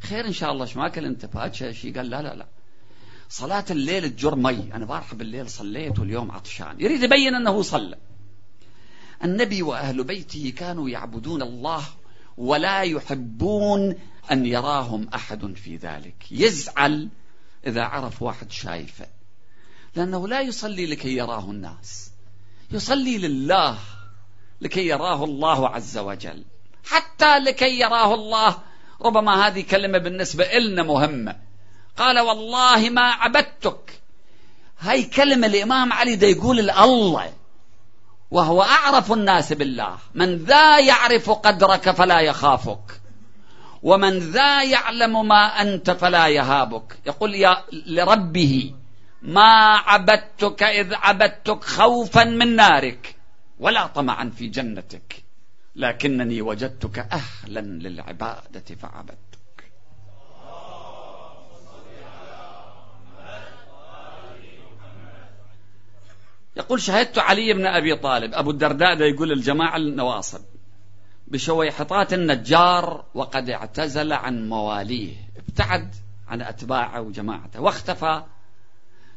خير 0.00 0.26
إن 0.26 0.32
شاء 0.32 0.52
الله. 0.52 0.64
إيش 0.64 0.76
ماكل 0.76 1.04
أنت 1.04 1.26
باجة 1.26 1.72
شيء 1.72 1.96
قال 1.96 2.10
لا 2.10 2.22
لا 2.22 2.34
لا. 2.34 2.46
صلاة 3.28 3.64
الليل 3.70 4.10
تجر 4.10 4.34
مي. 4.36 4.74
أنا 4.74 4.84
بارحة 4.84 5.18
بالليل 5.18 5.50
صليت 5.50 5.98
واليوم 5.98 6.30
عطشان. 6.30 6.80
يريد 6.80 7.02
يبين 7.02 7.34
أنه 7.34 7.62
صلى. 7.62 7.98
النبي 9.24 9.62
وأهل 9.62 10.04
بيته 10.04 10.52
كانوا 10.56 10.88
يعبدون 10.88 11.42
الله 11.42 11.84
ولا 12.38 12.82
يحبون 12.82 13.94
أن 14.32 14.46
يراهم 14.46 15.08
أحد 15.14 15.54
في 15.54 15.76
ذلك. 15.76 16.14
يزعل 16.30 17.08
إذا 17.66 17.82
عرف 17.82 18.22
واحد 18.22 18.50
شايفه. 18.50 19.06
لأنه 19.96 20.28
لا 20.28 20.40
يصلي 20.40 20.86
لكي 20.86 21.16
يراه 21.16 21.50
الناس. 21.50 22.10
يصلي 22.70 23.18
لله 23.18 23.78
لكي 24.60 24.86
يراه 24.86 25.24
الله 25.24 25.68
عز 25.68 25.98
وجل. 25.98 26.44
حتى 26.84 27.38
لكي 27.38 27.80
يراه 27.80 28.14
الله 28.14 28.69
ربما 29.02 29.46
هذه 29.46 29.62
كلمة 29.62 29.98
بالنسبة 29.98 30.44
إلنا 30.44 30.82
مهمة. 30.82 31.36
قال 31.96 32.18
والله 32.18 32.90
ما 32.90 33.10
عبدتك. 33.10 34.00
هاي 34.80 35.02
كلمة 35.02 35.46
الإمام 35.46 35.92
علي 35.92 36.16
دا 36.16 36.26
يقول 36.26 36.70
الله 36.70 37.32
وهو 38.30 38.62
أعرف 38.62 39.12
الناس 39.12 39.52
بالله. 39.52 39.98
من 40.14 40.36
ذا 40.36 40.78
يعرف 40.78 41.30
قدرك 41.30 41.90
فلا 41.90 42.20
يخافك 42.20 43.00
ومن 43.82 44.18
ذا 44.18 44.62
يعلم 44.62 45.28
ما 45.28 45.62
أنت 45.62 45.90
فلا 45.90 46.26
يهابك. 46.26 46.98
يقول 47.06 47.34
يا 47.34 47.64
لربه 47.72 48.74
ما 49.22 49.76
عبدتك 49.76 50.62
إذ 50.62 50.94
عبدتك 50.94 51.64
خوفا 51.64 52.24
من 52.24 52.56
نارك 52.56 53.16
ولا 53.58 53.86
طمعا 53.86 54.32
في 54.36 54.46
جنتك. 54.46 55.29
لكنني 55.76 56.42
وجدتك 56.42 56.98
أهلا 56.98 57.60
للعبادة 57.60 58.74
فعبدتك. 58.74 59.20
يقول 66.56 66.80
شهدت 66.80 67.18
علي 67.18 67.52
بن 67.52 67.66
أبي 67.66 67.96
طالب. 67.96 68.34
أبو 68.34 68.50
الدرداء 68.50 68.94
ده 68.94 69.04
يقول 69.04 69.32
الجماعة 69.32 69.76
النواصب. 69.76 70.40
بشويحطات 71.26 72.12
النجار 72.12 73.04
وقد 73.14 73.50
اعتزل 73.50 74.12
عن 74.12 74.48
مواليه. 74.48 75.14
ابتعد 75.36 75.94
عن 76.28 76.42
أتباعه 76.42 77.00
وجماعته. 77.00 77.60
واختفى 77.60 78.22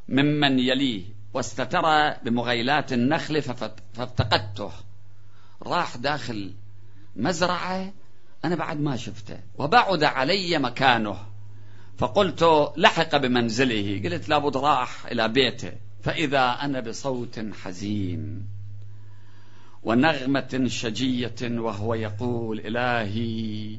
ممن 0.10 0.60
يليه. 0.60 1.04
واستتر 1.34 2.10
بمغيلات 2.24 2.93
النخل 2.93 3.41
فافتقدته. 3.41 4.72
راح 5.64 5.97
داخل 5.97 6.53
مزرعة 7.16 7.93
أنا 8.45 8.55
بعد 8.55 8.80
ما 8.80 8.97
شفته. 8.97 9.39
وبعد 9.57 10.03
علي 10.03 10.57
مكانه. 10.57 11.18
فقلت 11.97 12.74
لحق 12.78 13.18
بمنزله. 13.18 14.01
قلت 14.03 14.30
لابد 14.30 14.57
راح 14.57 15.05
إلى 15.05 15.28
بيته. 15.28 15.72
فإذا 16.03 16.51
أنا 16.51 16.80
بصوت 16.80 17.39
حزين 17.64 18.47
ونغمة 19.84 20.64
شجية 20.68 21.36
وهو 21.41 21.93
يقول 21.93 22.59
إلهي 22.59 23.78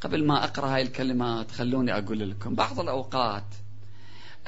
قبل 0.00 0.26
ما 0.26 0.44
أقرأ 0.44 0.74
هاي 0.74 0.82
الكلمات 0.82 1.50
خلوني 1.50 1.98
أقول 1.98 2.30
لكم 2.30 2.54
بعض 2.54 2.80
الأوقات 2.80 3.54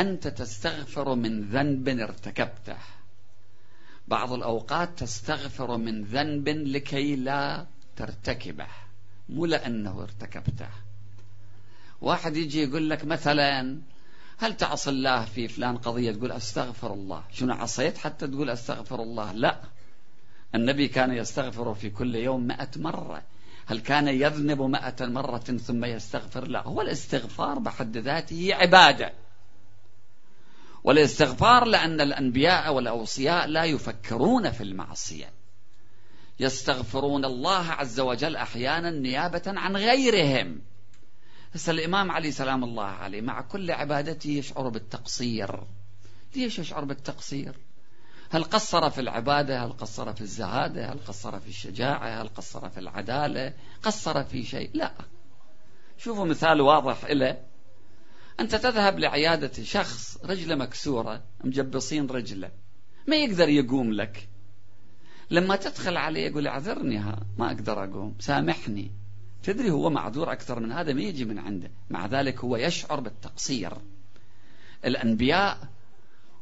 أنت 0.01 0.29
تستغفر 0.29 1.15
من 1.15 1.41
ذنب 1.41 1.89
ارتكبته. 1.89 2.77
بعض 4.09 4.33
الأوقات 4.33 4.99
تستغفر 4.99 5.77
من 5.77 6.05
ذنب 6.05 6.49
لكي 6.49 7.17
لا 7.17 7.67
ترتكبه 7.97 8.67
مو 9.29 9.47
لأنه 9.47 10.03
ارتكبته. 10.03 10.69
واحد 12.01 12.37
يجي 12.37 12.63
يقول 12.63 12.91
لك 12.91 13.05
مثلا 13.05 13.79
هل 14.39 14.57
تعصي 14.57 14.91
الله 14.91 15.25
في 15.25 15.49
فلان 15.49 15.77
قضية؟ 15.77 16.13
تقول 16.13 16.33
أستغفر 16.33 16.93
الله. 16.93 17.23
شنو 17.33 17.55
عصيت؟ 17.55 17.99
حتى 17.99 18.27
تقول 18.27 18.51
أستغفر 18.51 19.03
الله. 19.03 19.33
لا. 19.33 19.61
النبي 20.55 20.89
كان 20.89 21.13
يستغفر 21.13 21.75
في 21.75 21.91
كل 21.91 22.15
يوم 22.15 22.47
مئة 22.47 22.71
مرة. 22.77 23.23
هل 23.67 23.81
كان 23.81 24.09
يذنب 24.09 24.63
مئة 24.63 25.07
مرة 25.07 25.39
ثم 25.39 25.85
يستغفر؟ 25.85 26.49
لا. 26.49 26.63
هو 26.69 26.81
الاستغفار 26.81 27.59
بحد 27.59 27.97
ذاته 27.97 28.49
عبادة. 28.55 29.13
والاستغفار 30.85 31.65
لأن 31.65 32.01
الأنبياء 32.01 32.75
والأوصياء 32.75 33.47
لا 33.47 33.65
يفكرون 33.65 34.51
في 34.51 34.63
المعصية. 34.63 35.33
يستغفرون 36.41 37.25
الله 37.25 37.71
عز 37.71 38.01
وجل 38.01 38.37
أحيانا 38.37 38.91
نيابة 38.91 39.43
عن 39.47 39.77
غيرهم. 39.77 40.61
هسه 41.55 41.73
الإمام 41.73 42.11
علي 42.11 42.33
سلام 42.33 42.65
الله 42.65 42.85
عليه 42.85 43.21
مع 43.21 43.41
كل 43.41 43.71
عبادته 43.71 44.31
يشعر 44.31 44.69
بالتقصير. 44.69 45.61
ليش 46.37 46.59
يشعر 46.59 46.85
بالتقصير؟ 46.85 47.55
هل 48.31 48.45
قصر 48.45 48.91
في 48.91 49.01
العبادة؟ 49.01 49.65
هل 49.65 49.73
قصر 49.73 50.13
في 50.13 50.21
الزهادة؟ 50.21 50.93
هل 50.93 50.99
قصر 50.99 51.41
في 51.41 51.49
الشجاعة؟ 51.49 52.23
هل 52.23 52.29
قصر 52.29 52.69
في 52.69 52.81
العدالة؟ 52.81 53.53
قصر 53.83 54.25
في 54.25 54.43
شيء؟ 54.43 54.71
لا. 54.75 54.93
شوفوا 55.99 56.25
مثال 56.25 56.61
واضح 56.61 57.05
إله 57.05 57.54
أنت 58.41 58.55
تذهب 58.55 58.99
لعيادة 58.99 59.63
شخص 59.63 60.19
رجله 60.25 60.55
مكسورة 60.55 61.23
مجبصين 61.45 62.07
رجله 62.07 62.51
ما 63.09 63.17
يقدر 63.17 63.49
يقوم 63.49 63.93
لك. 63.93 64.29
لما 65.31 65.57
تدخل 65.57 65.97
عليه 65.97 66.27
يقول 66.27 66.47
اعذرني 66.47 66.99
ها 66.99 67.27
ما 67.39 67.47
أقدر 67.47 67.85
أقوم 67.85 68.15
سامحني. 68.21 68.91
تدري 69.43 69.71
هو 69.71 69.91
معذور 69.91 70.33
أكثر 70.33 70.61
من 70.61 70.73
هذا 70.73 70.93
ما 70.93 71.01
يجي 71.01 71.25
من 71.25 71.39
عنده. 71.39 71.71
مع 71.91 72.07
ذلك 72.07 72.45
هو 72.45 72.57
يشعر 72.57 73.01
بالتقصير. 73.01 73.73
الأنبياء 74.85 75.69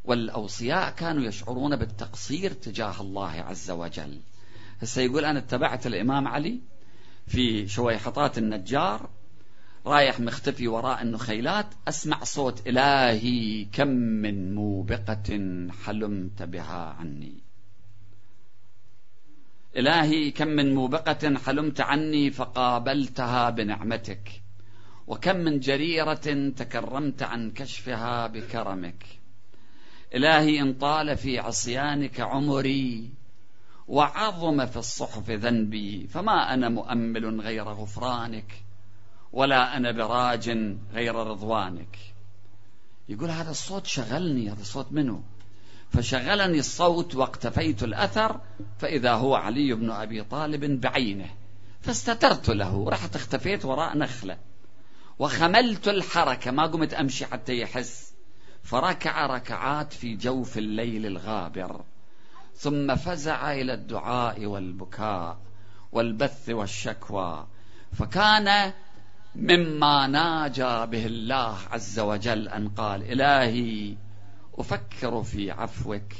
والأوصياء 0.04 0.90
كانوا 0.90 1.22
يشعرون 1.22 1.76
بالتقصير 1.76 2.52
تجاه 2.52 3.00
الله 3.00 3.30
عز 3.30 3.70
وجل. 3.70 4.20
هسه 4.82 5.02
يقول 5.02 5.24
أنا 5.24 5.38
اتبعت 5.38 5.86
الإمام 5.86 6.28
علي 6.28 6.60
في 7.26 7.68
شويحطات 7.68 8.38
النجار 8.38 9.10
رايح 9.86 10.20
مختفي 10.20 10.68
وراء 10.68 11.02
النخيلات 11.02 11.66
أسمع 11.88 12.24
صوت 12.24 12.68
إلهي 12.68 13.64
كم 13.64 13.88
من 13.88 14.54
موبقة 14.54 15.38
حلمت 15.84 16.42
بها 16.42 16.96
عني. 17.00 17.34
إلهي 19.76 20.30
كم 20.30 20.48
من 20.48 20.74
موبقة 20.74 21.38
حلمت 21.38 21.80
عني 21.80 22.30
فقابلتها 22.30 23.50
بنعمتك. 23.50 24.42
وكم 25.06 25.36
من 25.36 25.60
جريرة 25.60 26.50
تكرمت 26.56 27.22
عن 27.22 27.50
كشفها 27.50 28.26
بكرمك. 28.26 29.04
إلهي 30.14 30.60
إن 30.60 30.74
طال 30.74 31.16
في 31.16 31.38
عصيانك 31.38 32.20
عمري 32.20 33.10
وعظم 33.88 34.66
في 34.66 34.76
الصحف 34.76 35.30
ذنبي 35.30 36.06
فما 36.06 36.54
أنا 36.54 36.68
مؤمل 36.68 37.40
غير 37.40 37.64
غفرانك. 37.64 38.64
ولا 39.32 39.76
أنا 39.76 39.92
براج 39.92 40.50
غير 40.92 41.14
رضوانك. 41.14 41.98
يقول 43.08 43.30
هذا 43.30 43.50
الصوت 43.50 43.86
شغلني 43.86 44.50
هذا 44.50 44.60
الصوت 44.60 44.92
منه 44.92 45.22
فشغلني 45.92 46.58
الصوت 46.58 47.14
واقتفيت 47.14 47.82
الأثر 47.82 48.40
فإذا 48.78 49.12
هو 49.12 49.34
علي 49.34 49.74
بن 49.74 49.90
أبي 49.90 50.24
طالب 50.24 50.80
بعينه. 50.80 51.30
فاستترت 51.80 52.50
له 52.50 52.88
رحت 52.90 53.16
اختفيت 53.16 53.64
وراء 53.64 53.96
نخلة. 53.98 54.38
وخملت 55.18 55.88
الحركة 55.88 56.50
ما 56.50 56.66
قمت 56.66 56.94
أمشي 56.94 57.26
حتى 57.26 57.58
يحس. 57.58 58.12
فركع 58.62 59.26
ركعات 59.26 59.92
في 59.92 60.16
جوف 60.16 60.58
الليل 60.58 61.06
الغابر. 61.06 61.84
ثم 62.56 62.94
فزع 62.94 63.52
إلى 63.52 63.74
الدعاء 63.74 64.46
والبكاء 64.46 65.38
والبث 65.92 66.48
والشكوى. 66.48 67.46
فكان 67.92 68.72
مما 69.34 70.06
ناجى 70.06 70.86
به 70.86 71.06
الله 71.06 71.58
عز 71.70 72.00
وجل 72.00 72.48
أن 72.48 72.68
قال 72.68 73.02
إلهي 73.12 73.94
أفكر 74.58 75.22
في 75.22 75.50
عفوك 75.50 76.12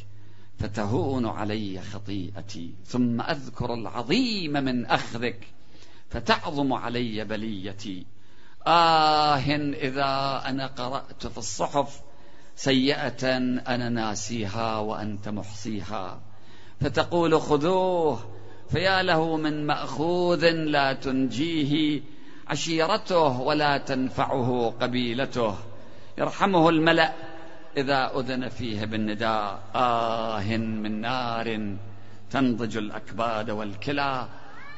فتهون 0.58 1.26
علي 1.26 1.80
خطيئتي 1.80 2.74
ثم 2.84 3.20
أذكر 3.20 3.74
العظيم 3.74 4.52
من 4.52 4.86
أخذك 4.86 5.46
فتعظم 6.10 6.72
علي 6.72 7.24
بليتي. 7.24 8.06
آه 8.66 9.36
إذا 9.36 10.42
أنا 10.46 10.66
قرأت 10.66 11.26
في 11.26 11.38
الصحف 11.38 12.00
سيئة 12.56 13.36
أنا 13.68 13.88
ناسيها 13.88 14.78
وأنت 14.78 15.28
محصيها 15.28 16.20
فتقول 16.80 17.40
خذوه 17.40 18.18
فيا 18.68 19.02
له 19.02 19.36
من 19.36 19.66
مأخوذ 19.66 20.50
لا 20.50 20.92
تنجيه 20.92 22.00
عشيرته 22.49 23.40
ولا 23.40 23.78
تنفعه 23.78 24.74
قبيلته. 24.80 25.57
يرحمه 26.18 26.68
الملأ 26.68 27.12
إذا 27.76 28.11
أذن 28.18 28.49
فيه 28.49 28.84
بالنداء. 28.84 29.61
آه 29.74 30.57
من 30.57 31.01
نار 31.01 31.76
تنضج 32.30 32.76
الأكباد 32.76 33.51
والكلى. 33.51 34.28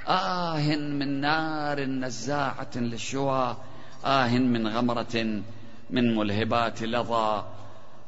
آه 0.08 0.76
من 0.76 1.20
نار 1.20 1.80
نزاعة 1.80 2.70
للشوى. 2.76 3.56
آه 4.04 4.28
من 4.38 4.68
غمرة 4.68 5.42
من 5.90 6.16
ملهبات 6.16 6.82
لظى. 6.82 7.44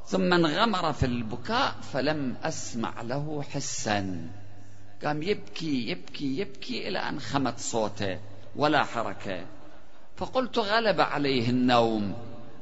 ثم 0.07 0.33
انغمر 0.33 0.93
في 0.93 1.07
البكاء 1.07 1.75
فلم 1.93 2.37
أسمع 2.43 3.03
له 3.03 3.43
حسا. 3.51 4.29
قام 5.05 5.23
يبكي 5.23 5.91
يبكي 5.91 6.39
يبكي 6.39 6.89
إلى 6.89 6.99
أن 6.99 7.21
خمت 7.21 7.59
صوته. 7.59 8.19
ولا 8.57 8.85
حركة. 8.85 9.47
فقلت 10.17 10.59
غلب 10.59 11.01
عليه 11.01 11.51
النوم 11.51 12.15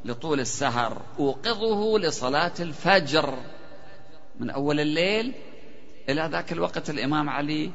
لطول 0.05 0.41
السهر 0.41 1.03
أوقظه 1.19 1.99
لصلاة 1.99 2.53
الفجر. 2.61 3.35
من 4.41 4.51
أول 4.51 4.81
الليل 4.81 5.33
إلى 6.09 6.29
ذاك 6.33 6.53
الوقت 6.53 6.91
الإمام 6.91 7.31
علي 7.31 7.71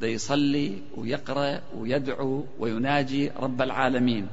دا 0.00 0.06
يصلي 0.06 0.82
ويقرأ 0.96 1.60
ويدعو 1.76 2.44
ويناجي 2.58 3.30
رب 3.36 3.62
العالمين. 3.62 4.28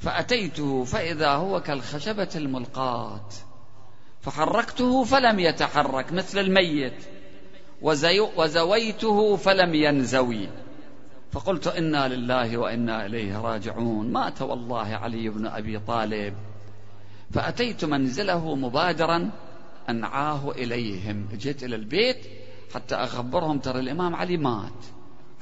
فأتيته 0.00 0.84
فإذا 0.84 1.30
هو 1.30 1.60
كالخشبة 1.60 2.28
الملقاة. 2.36 3.28
فحركته 4.20 5.04
فلم 5.04 5.40
يتحرك 5.40 6.12
مثل 6.12 6.38
الميت 6.38 7.04
وزويته 8.36 9.36
فلم 9.36 9.74
ينزوي. 9.74 10.48
فقلت 11.32 11.66
إنا 11.66 12.08
لله 12.08 12.56
وإنا 12.56 13.06
إليه 13.06 13.40
راجعون. 13.40 14.12
مات 14.12 14.42
والله 14.42 14.86
علي 14.86 15.28
بن 15.28 15.46
أبي 15.46 15.78
طالب. 15.78 16.34
فأتيت 17.30 17.84
منزله 17.84 18.54
مبادرا 18.54 19.30
أنعاه 19.88 20.50
إليهم. 20.50 21.28
جئت 21.32 21.64
إلى 21.64 21.76
البيت 21.76 22.26
حتى 22.74 22.94
أخبرهم 22.94 23.58
ترى 23.58 23.80
الإمام 23.80 24.14
علي 24.14 24.36
مات. 24.36 24.72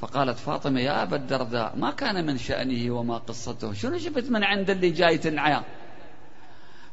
فقالت 0.01 0.37
فاطمة 0.37 0.79
يا 0.79 1.03
أبا 1.03 1.15
الدرداء 1.15 1.77
ما 1.77 1.91
كان 1.91 2.25
من 2.25 2.37
شأنه 2.37 2.91
وما 2.91 3.17
قصته؟ 3.17 3.73
شنو 3.73 3.97
جبت 3.97 4.29
من 4.29 4.43
عند 4.43 4.69
اللي 4.69 4.89
جاي 4.89 5.17
تنعاه 5.17 5.63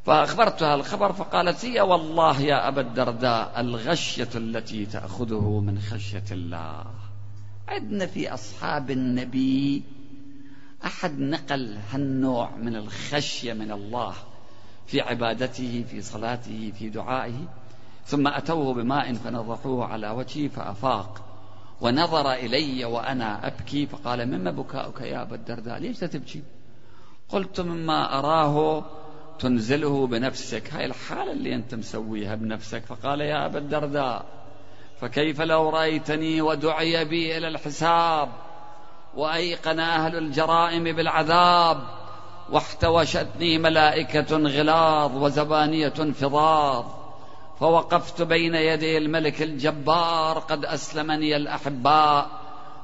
فأخبرتها 0.05 0.75
الخبر 0.75 1.13
فقالت 1.13 1.65
هي 1.65 1.81
والله 1.81 2.41
يا 2.41 2.67
أبا 2.67 2.81
الدرداء 2.81 3.59
الغشية 3.59 4.29
التي 4.35 4.85
تأخذه 4.85 5.59
من 5.59 5.79
خشية 5.79 6.23
الله. 6.31 6.85
عندنا 7.69 8.05
في 8.05 8.33
أصحاب 8.33 8.91
النبي. 8.91 9.83
أحد 10.85 11.19
نقل 11.19 11.77
هالنوع 11.91 12.55
من 12.55 12.75
الخشية 12.75 13.53
من 13.53 13.71
الله 13.71 14.13
في 14.87 15.01
عبادته 15.01 15.85
في 15.89 16.01
صلاته 16.01 16.71
في 16.79 16.89
دعائه. 16.89 17.47
ثم 18.05 18.27
أتوه 18.27 18.73
بماء 18.73 19.13
فنضحوه 19.13 19.85
على 19.85 20.09
وجهه 20.09 20.47
فأفاق. 20.47 21.25
ونظر 21.81 22.33
إلي 22.33 22.85
وأنا 22.85 23.47
أبكي 23.47 23.85
فقال 23.85 24.25
مما 24.25 24.51
بكاؤك 24.51 25.01
يا 25.01 25.21
أبا 25.21 25.35
الدرداء؟ 25.35 25.79
ليش 25.79 25.99
تبكي؟ 25.99 26.43
قلت 27.29 27.61
مما 27.61 28.19
أراه 28.19 28.85
تنزله 29.39 30.07
بنفسك. 30.07 30.73
هاي 30.73 30.85
الحالة 30.85 31.31
اللي 31.31 31.55
أنت 31.55 31.75
مسويها 31.75 32.35
بنفسك. 32.35 32.85
فقال 32.85 33.21
يا 33.21 33.45
أبا 33.45 33.59
الدرداء 33.59 34.38
فكيف 35.01 35.41
لو 35.41 35.69
رأيتني 35.69 36.41
ودعي 36.41 37.05
بي 37.05 37.37
إلى 37.37 37.47
الحساب 37.47 38.29
وأيقن 39.15 39.79
أهل 39.79 40.15
الجرائم 40.17 40.83
بالعذاب 40.83 41.81
واحتوشتني 42.49 43.57
ملائكة 43.57 44.37
غلاظ 44.37 45.23
وزبانية 45.23 45.89
فضاض 45.89 46.99
فوقفت 47.59 48.21
بين 48.21 48.55
يدي 48.55 48.97
الملك 48.97 49.41
الجبار 49.41 50.39
قد 50.39 50.65
أسلمني 50.65 51.35
الأحباء 51.35 52.29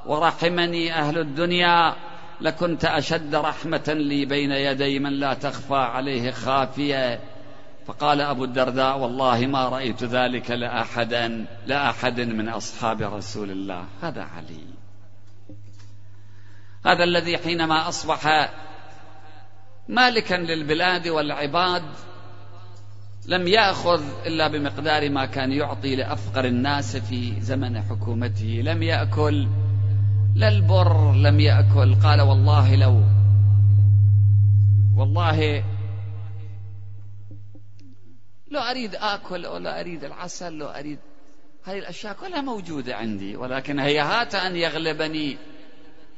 ورحمني 0.05 0.93
أهل 0.93 1.17
الدنيا 1.17 1.93
لكنت 2.41 2.85
أشد 2.85 3.35
رحمة 3.35 3.83
لي 3.87 4.25
بين 4.25 4.51
يدي 4.51 4.99
من 4.99 5.13
لا 5.13 5.33
تخفى 5.33 5.75
عليه 5.75 6.31
خافية 6.31 7.19
فقال 7.85 8.21
أبو 8.21 8.43
الدرداء 8.43 8.97
والله 8.97 9.47
ما 9.47 9.69
رأيت 9.69 10.03
ذلك 10.03 10.51
لاحدا 10.51 11.45
لأحد 11.67 12.19
من 12.19 12.49
أصحاب 12.49 13.01
رسول 13.01 13.51
الله. 13.51 13.85
هذا 14.01 14.21
علي. 14.21 14.65
هذا 16.85 17.03
الذي 17.03 17.37
حينما 17.37 17.89
أصبح 17.89 18.51
مالكا 19.87 20.35
للبلاد 20.35 21.07
والعباد 21.07 21.83
لم 23.25 23.47
يأخذ 23.47 24.03
إلا 24.25 24.47
بمقدار 24.47 25.09
ما 25.09 25.25
كان 25.25 25.51
يعطي 25.51 25.95
لأفقر 25.95 26.45
الناس 26.45 26.97
في 26.97 27.41
زمن 27.41 27.81
حكومته. 27.81 28.61
لم 28.65 28.83
يأكل 28.83 29.47
لا 30.35 30.47
البر 30.47 31.13
لم 31.13 31.39
يأكل. 31.39 31.95
قال 31.95 32.21
والله 32.21 32.75
لو 32.75 33.03
والله 34.95 35.63
لو 38.55 38.61
أريد 38.61 38.95
آكل 38.95 39.45
أو 39.45 39.57
لا 39.57 39.79
أريد 39.79 40.03
العسل 40.03 40.53
لو 40.53 40.67
أريد 40.67 40.99
هذه 41.63 41.79
الأشياء 41.79 42.13
كلها 42.13 42.41
موجودة 42.41 42.95
عندي 42.95 43.35
ولكن 43.35 43.79
هيهات 43.79 44.35
أن 44.35 44.55
يغلبني 44.55 45.37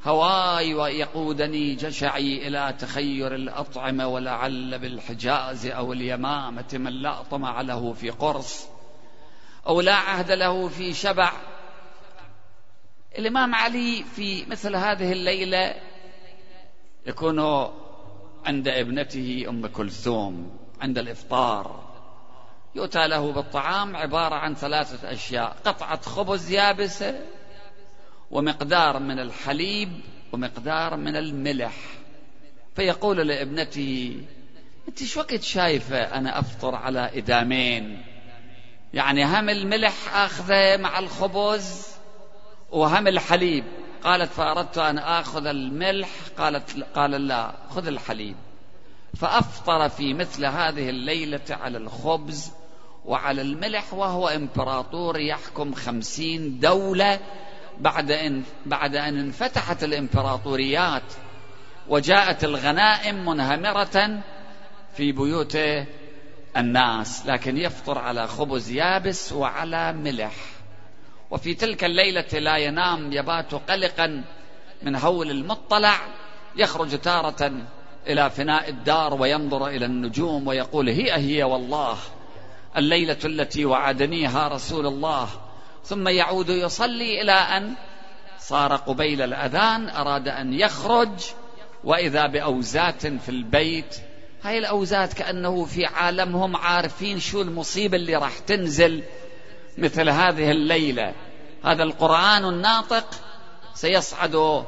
هواي 0.03 0.73
ويقودني 0.73 1.75
جشعي 1.75 2.47
إلى 2.47 2.75
تخير 2.79 3.35
الأطعمة 3.35 4.07
ولعل 4.07 4.79
بالحجاز 4.79 5.65
أو 5.65 5.93
اليمامة 5.93 6.65
من 6.73 6.93
لا 6.93 7.21
طمع 7.23 7.61
له 7.61 7.93
في 7.93 8.09
قرص 8.09 8.67
أو 9.67 9.81
لا 9.81 9.95
عهد 9.95 10.31
له 10.31 10.67
في 10.67 10.93
شبع. 10.93 11.31
الإمام 13.17 13.55
علي 13.55 14.03
في 14.15 14.45
مثل 14.45 14.75
هذه 14.75 15.11
الليلة 15.11 15.75
يكون 17.05 17.39
عند 18.45 18.67
ابنته 18.67 19.45
أم 19.49 19.67
كلثوم 19.67 20.57
عند 20.81 20.97
الإفطار. 20.97 21.86
يؤتى 22.77 23.07
له 23.07 23.31
بالطعام 23.31 23.95
عبارة 23.95 24.35
عن 24.35 24.55
ثلاثة 24.55 25.11
أشياء 25.11 25.55
قطعة 25.65 26.01
خبز 26.01 26.51
يابسة 26.51 27.19
ومقدار 28.31 28.99
من 28.99 29.19
الحليب 29.19 29.89
ومقدار 30.31 30.97
من 30.97 31.15
الملح. 31.15 31.73
فيقول 32.75 33.17
لابنته 33.27 34.21
أنت 34.87 35.03
شو 35.03 35.19
وقت 35.19 35.41
شايفة 35.41 35.97
أنا 35.97 36.39
أفطر 36.39 36.75
على 36.75 37.17
إدامين؟ 37.17 38.03
يعني 38.93 39.25
هم 39.25 39.49
الملح 39.49 40.15
آخذه 40.15 40.77
مع 40.77 40.99
الخبز 40.99 41.87
وهم 42.71 43.07
الحليب. 43.07 43.63
قالت 44.03 44.31
فأردت 44.31 44.77
أن 44.77 44.97
آخذ 44.97 45.45
الملح. 45.45 46.09
قالت 46.37 46.85
قال 46.95 47.11
لا 47.11 47.51
خذ 47.69 47.87
الحليب. 47.87 48.35
فأفطر 49.15 49.89
في 49.89 50.13
مثل 50.13 50.45
هذه 50.45 50.89
الليلة 50.89 51.45
على 51.49 51.77
الخبز 51.77 52.51
وعلى 53.07 53.41
الملح 53.41 53.93
وهو 53.93 54.27
إمبراطور 54.27 55.19
يحكم 55.19 55.73
خمسين 55.73 56.59
دولة 56.59 57.19
بعد 57.79 58.11
ان 58.11 58.43
بعد 58.65 58.95
أن 58.95 59.19
انفتحت 59.19 59.83
الإمبراطوريات 59.83 61.03
وجاءت 61.89 62.43
الغنائم 62.43 63.25
منهمرة 63.25 64.23
في 64.97 65.11
بيوت 65.11 65.57
الناس 66.57 67.25
لكن 67.25 67.57
يفطر 67.57 67.97
على 67.97 68.27
خبز 68.27 68.71
يابس 68.71 69.33
وعلى 69.33 69.93
ملح. 69.93 70.35
وفي 71.31 71.53
تلك 71.53 71.83
الليلة 71.83 72.39
لا 72.39 72.57
ينام 72.57 73.13
يبات 73.13 73.55
قلقا 73.55 74.23
من 74.83 74.95
هول 74.95 75.31
المطلع 75.31 75.99
يخرج 76.55 76.99
تارة 76.99 77.51
إلى 78.07 78.29
فناء 78.29 78.69
الدار 78.69 79.13
وينظر 79.13 79.67
إلى 79.67 79.85
النجوم 79.85 80.47
ويقول 80.47 80.89
هي 80.89 81.13
هي 81.13 81.43
والله. 81.43 81.97
الليلة 82.77 83.17
التي 83.25 83.65
وعدنيها 83.65 84.47
رسول 84.47 84.87
الله 84.87 85.29
ثم 85.83 86.07
يعود 86.07 86.49
يصلي 86.49 87.21
إلى 87.21 87.31
أن 87.31 87.73
صار 88.39 88.75
قبيل 88.75 89.21
الأذان 89.21 89.89
أراد 89.89 90.27
أن 90.27 90.53
يخرج 90.53 91.09
وإذا 91.83 92.27
بأوزات 92.27 93.07
في 93.07 93.29
البيت 93.29 93.95
هاي 94.43 94.57
الأوزات 94.57 95.13
كأنه 95.13 95.65
في 95.65 95.85
عالمهم 95.85 96.55
عارفين 96.55 97.19
شو 97.19 97.41
المصيبة 97.41 97.97
اللي 97.97 98.15
راح 98.15 98.39
تنزل 98.39 99.03
مثل 99.77 100.09
هذه 100.09 100.51
الليلة. 100.51 101.13
هذا 101.63 101.83
القرآن 101.83 102.45
الناطق 102.45 103.05
سيصعد 103.73 104.65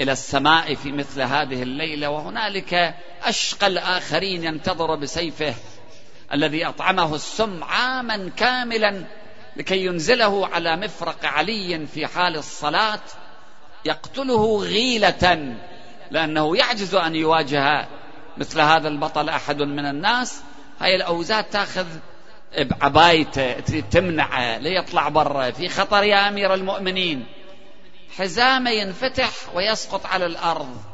إلى 0.00 0.12
السماء 0.12 0.74
في 0.74 0.92
مثل 0.92 1.20
هذه 1.20 1.62
الليلة 1.62 2.10
وهنالك 2.10 2.94
أشقى 3.22 3.66
الآخرين 3.66 4.44
ينتظر 4.44 4.94
بسيفه. 4.94 5.54
الذي 6.34 6.68
أطعمه 6.68 7.14
السم 7.14 7.64
عاما 7.64 8.30
كاملا 8.36 9.04
لكي 9.56 9.84
ينزله 9.84 10.46
على 10.46 10.76
مفرق 10.76 11.24
علي 11.24 11.86
في 11.86 12.06
حال 12.06 12.36
الصلاة 12.36 13.00
يقتله 13.84 14.58
غيلة 14.58 15.54
لأنه 16.10 16.56
يعجز 16.56 16.94
أن 16.94 17.16
يواجه 17.16 17.88
مثل 18.36 18.60
هذا 18.60 18.88
البطل 18.88 19.28
أحد 19.28 19.62
من 19.62 19.86
الناس. 19.86 20.42
هاي 20.80 20.96
الأوزات 20.96 21.52
تأخذ 21.52 21.86
بعبايته 22.58 23.80
تمنعه 23.90 24.58
ليطلع 24.58 25.08
برا 25.08 25.50
في 25.50 25.68
خطر 25.68 26.02
يا 26.02 26.28
أمير 26.28 26.54
المؤمنين. 26.54 27.26
حزامه 28.18 28.70
ينفتح 28.70 29.30
ويسقط 29.54 30.06
على 30.06 30.26
الأرض. 30.26 30.93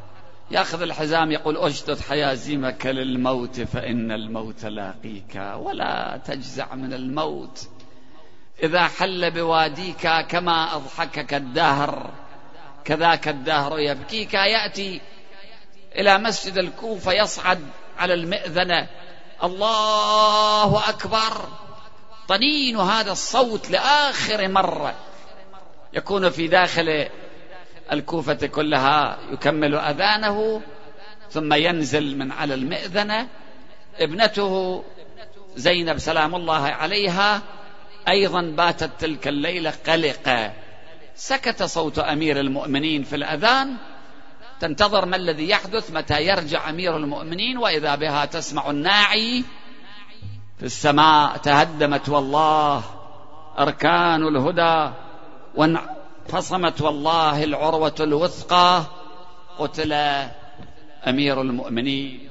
ياخذ 0.50 0.82
الحزام 0.82 1.32
يقول 1.32 1.56
اشدد 1.56 2.00
حيازيمك 2.00 2.86
للموت 2.86 3.60
فإن 3.60 4.12
الموت 4.12 4.64
لاقيك 4.64 5.54
ولا 5.56 6.20
تجزع 6.26 6.74
من 6.74 6.92
الموت. 6.92 7.68
إذا 8.62 8.88
حل 8.88 9.30
بواديك 9.30 10.08
كما 10.28 10.76
أضحكك 10.76 11.34
الدهر 11.34 12.10
كذاك 12.84 13.28
الدهر 13.28 13.78
يبكيك. 13.78 14.34
يأتي 14.34 15.00
إلى 15.96 16.18
مسجد 16.18 16.58
الكوفة 16.58 17.12
يصعد 17.12 17.60
على 17.98 18.14
المئذنة. 18.14 18.88
الله 19.44 20.88
أكبر. 20.88 21.48
طنين 22.28 22.76
هذا 22.76 23.12
الصوت 23.12 23.70
لآخر 23.70 24.48
مرة. 24.48 24.94
يكون 25.92 26.30
في 26.30 26.48
داخل 26.48 27.08
الكوفة 27.92 28.46
كلها 28.46 29.18
يكمل 29.32 29.74
أذانه 29.74 30.62
ثم 31.30 31.52
ينزل 31.52 32.16
من 32.18 32.32
على 32.32 32.54
المئذنة 32.54 33.28
ابنته 33.98 34.84
زينب 35.56 35.98
سلام 35.98 36.34
الله 36.34 36.62
عليها. 36.62 37.42
أيضا 38.08 38.42
باتت 38.42 38.90
تلك 38.98 39.28
الليلة 39.28 39.72
قلقة. 39.86 40.52
سكت 41.14 41.62
صوت 41.62 41.98
أمير 41.98 42.40
المؤمنين 42.40 43.02
في 43.02 43.16
الأذان. 43.16 43.76
تنتظر 44.60 45.06
ما 45.06 45.16
الذي 45.16 45.48
يحدث 45.48 45.90
متى 45.90 46.26
يرجع 46.26 46.70
أمير 46.70 46.96
المؤمنين 46.96 47.58
وإذا 47.58 47.94
بها 47.94 48.24
تسمع 48.24 48.70
الناعي. 48.70 49.44
في 50.58 50.66
السماء 50.66 51.36
تهدمت 51.36 52.08
والله 52.08 52.82
أركان 53.58 54.28
الهدى 54.28 54.92
وانفصمت 56.30 56.80
والله 56.80 57.44
العروة 57.44 57.94
الوثقى 58.00 58.82
قتل 59.58 59.92
أمير 61.08 61.40
المؤمنين. 61.40 62.29